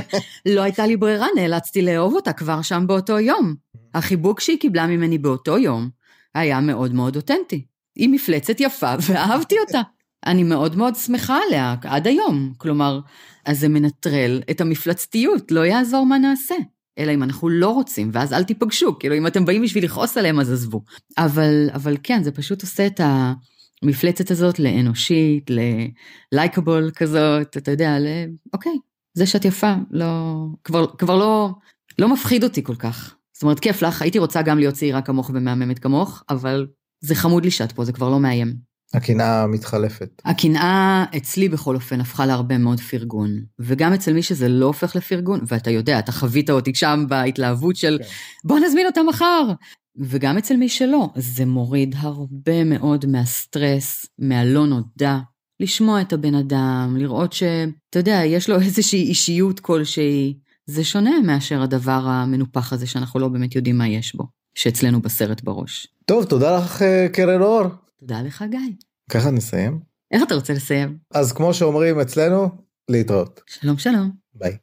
לא 0.55 0.61
הייתה 0.61 0.87
לי 0.87 0.97
ברירה, 0.97 1.27
נאלצתי 1.37 1.83
לאהוב 1.83 2.15
אותה 2.15 2.33
כבר 2.33 2.63
שם 2.63 2.85
באותו 2.87 3.19
יום. 3.19 3.55
החיבוק 3.95 4.41
שהיא 4.41 4.59
קיבלה 4.59 4.87
ממני 4.87 5.19
באותו 5.19 5.59
יום 5.59 5.91
היה 6.35 6.61
מאוד 6.61 6.95
מאוד 6.95 7.17
אותנטי. 7.17 7.67
היא 7.97 8.09
מפלצת 8.09 8.61
יפה 8.61 8.95
ואהבתי 9.07 9.55
אותה. 9.67 9.81
אני 10.27 10.43
מאוד 10.43 10.77
מאוד 10.77 10.97
שמחה 10.97 11.39
עליה 11.47 11.75
עד 11.83 12.07
היום. 12.07 12.53
כלומר, 12.59 13.01
אז 13.45 13.61
זה 13.61 13.69
מנטרל 13.69 14.43
את 14.51 14.61
המפלצתיות, 14.61 15.51
לא 15.53 15.61
יעזור 15.61 16.07
מה 16.07 16.19
נעשה. 16.19 16.55
אלא 16.99 17.15
אם 17.15 17.23
אנחנו 17.23 17.49
לא 17.49 17.69
רוצים, 17.69 18.11
ואז 18.13 18.33
אל 18.33 18.45
תיפגשו, 18.45 18.99
כאילו 18.99 19.17
אם 19.17 19.27
אתם 19.27 19.45
באים 19.45 19.63
בשביל 19.63 19.85
לכעוס 19.85 20.17
עליהם 20.17 20.41
אז 20.41 20.53
עזבו. 20.53 20.81
אבל, 21.19 21.71
אבל 21.75 21.97
כן, 22.03 22.23
זה 22.23 22.33
פשוט 22.33 22.63
עושה 22.63 22.87
את 22.87 23.01
ה... 23.01 23.33
המפלצת 23.83 24.31
הזאת 24.31 24.59
לאנושית, 24.59 25.51
ללייקable 26.35 26.91
כזאת, 26.97 27.57
אתה 27.57 27.71
יודע, 27.71 27.99
ל... 27.99 28.07
אוקיי, 28.53 28.73
זה 29.15 29.27
שאת 29.27 29.45
יפה, 29.45 29.75
לא, 29.91 30.35
כבר, 30.65 30.87
כבר 30.99 31.17
לא, 31.17 31.51
לא 31.99 32.13
מפחיד 32.13 32.45
אותי 32.45 32.65
כל 32.65 32.77
כך. 32.77 33.15
זאת 33.33 33.43
אומרת, 33.43 33.61
כיף 33.61 33.83
לך, 33.83 34.03
הייתי 34.03 34.19
רוצה 34.19 34.43
גם 34.43 34.59
להיות 34.59 34.75
צעירה 34.75 35.03
כמוך 35.03 35.31
ומהממת 35.35 35.79
כמוך, 35.79 36.23
אבל 36.31 36.67
זה 37.01 37.15
חמוד 37.15 37.45
לי 37.45 37.51
שאת 37.51 37.73
פה, 37.73 37.85
זה 37.85 37.93
כבר 37.93 38.09
לא 38.09 38.21
מאיים. 38.21 38.73
הקנאה 38.95 39.47
מתחלפת. 39.47 40.23
הקנאה 40.25 41.05
אצלי 41.17 41.49
בכל 41.49 41.75
אופן 41.75 42.01
הפכה 42.01 42.27
להרבה 42.27 42.59
מאוד 42.59 42.81
פרגון. 42.81 43.31
וגם 43.59 43.93
אצל 43.93 44.13
מי 44.13 44.23
שזה 44.23 44.49
לא 44.49 44.67
הופך 44.67 44.97
לפרגון, 44.97 45.41
ואתה 45.47 45.71
יודע, 45.71 45.99
אתה 45.99 46.13
חווית 46.13 46.51
אותי 46.51 46.75
שם 46.75 47.05
בהתלהבות 47.09 47.77
של 47.77 47.99
כן. 48.03 48.09
בוא 48.45 48.59
נזמין 48.59 48.87
אותה 48.87 49.03
מחר. 49.03 49.53
וגם 49.97 50.39
אצל 50.39 50.57
מי 50.57 50.69
שלא, 50.69 51.09
זה 51.17 51.47
מוריד 51.47 51.95
הרבה 51.99 52.65
מאוד 52.65 53.07
מהסטרס, 53.07 54.07
מהלא 54.19 54.67
נודע. 54.67 55.19
לשמוע 55.61 56.01
את 56.01 56.13
הבן 56.13 56.35
אדם, 56.35 56.97
לראות 56.99 57.33
שאתה 57.33 57.99
יודע, 57.99 58.21
יש 58.25 58.49
לו 58.49 58.61
איזושהי 58.67 59.03
אישיות 59.03 59.61
כלשהי. 59.61 60.39
זה 60.67 60.85
שונה 60.85 61.21
מאשר 61.27 61.63
הדבר 61.63 62.01
המנופח 62.07 62.73
הזה 62.73 62.87
שאנחנו 62.87 63.21
לא 63.21 63.29
באמת 63.29 63.55
יודעים 63.55 63.79
מה 63.79 63.89
יש 63.89 64.15
בו, 64.15 64.25
שאצלנו 64.55 65.01
בסרט 65.03 65.41
בראש. 65.45 65.87
טוב, 66.05 66.25
תודה 66.25 66.59
לך 66.59 66.83
אה, 66.83 67.07
קרן 67.13 67.43
אור. 67.43 67.63
תודה 68.01 68.23
לך 68.23 68.45
גיא. 68.51 68.59
ככה 69.11 69.31
נסיים? 69.31 69.81
איך 70.11 70.23
אתה 70.23 70.35
רוצה 70.35 70.53
לסיים? 70.53 70.99
אז 71.15 71.33
כמו 71.33 71.55
שאומרים 71.55 72.01
אצלנו, 72.01 72.49
להתראות. 72.91 73.41
שלום 73.47 73.79
שלום. 73.79 74.11
ביי. 74.35 74.57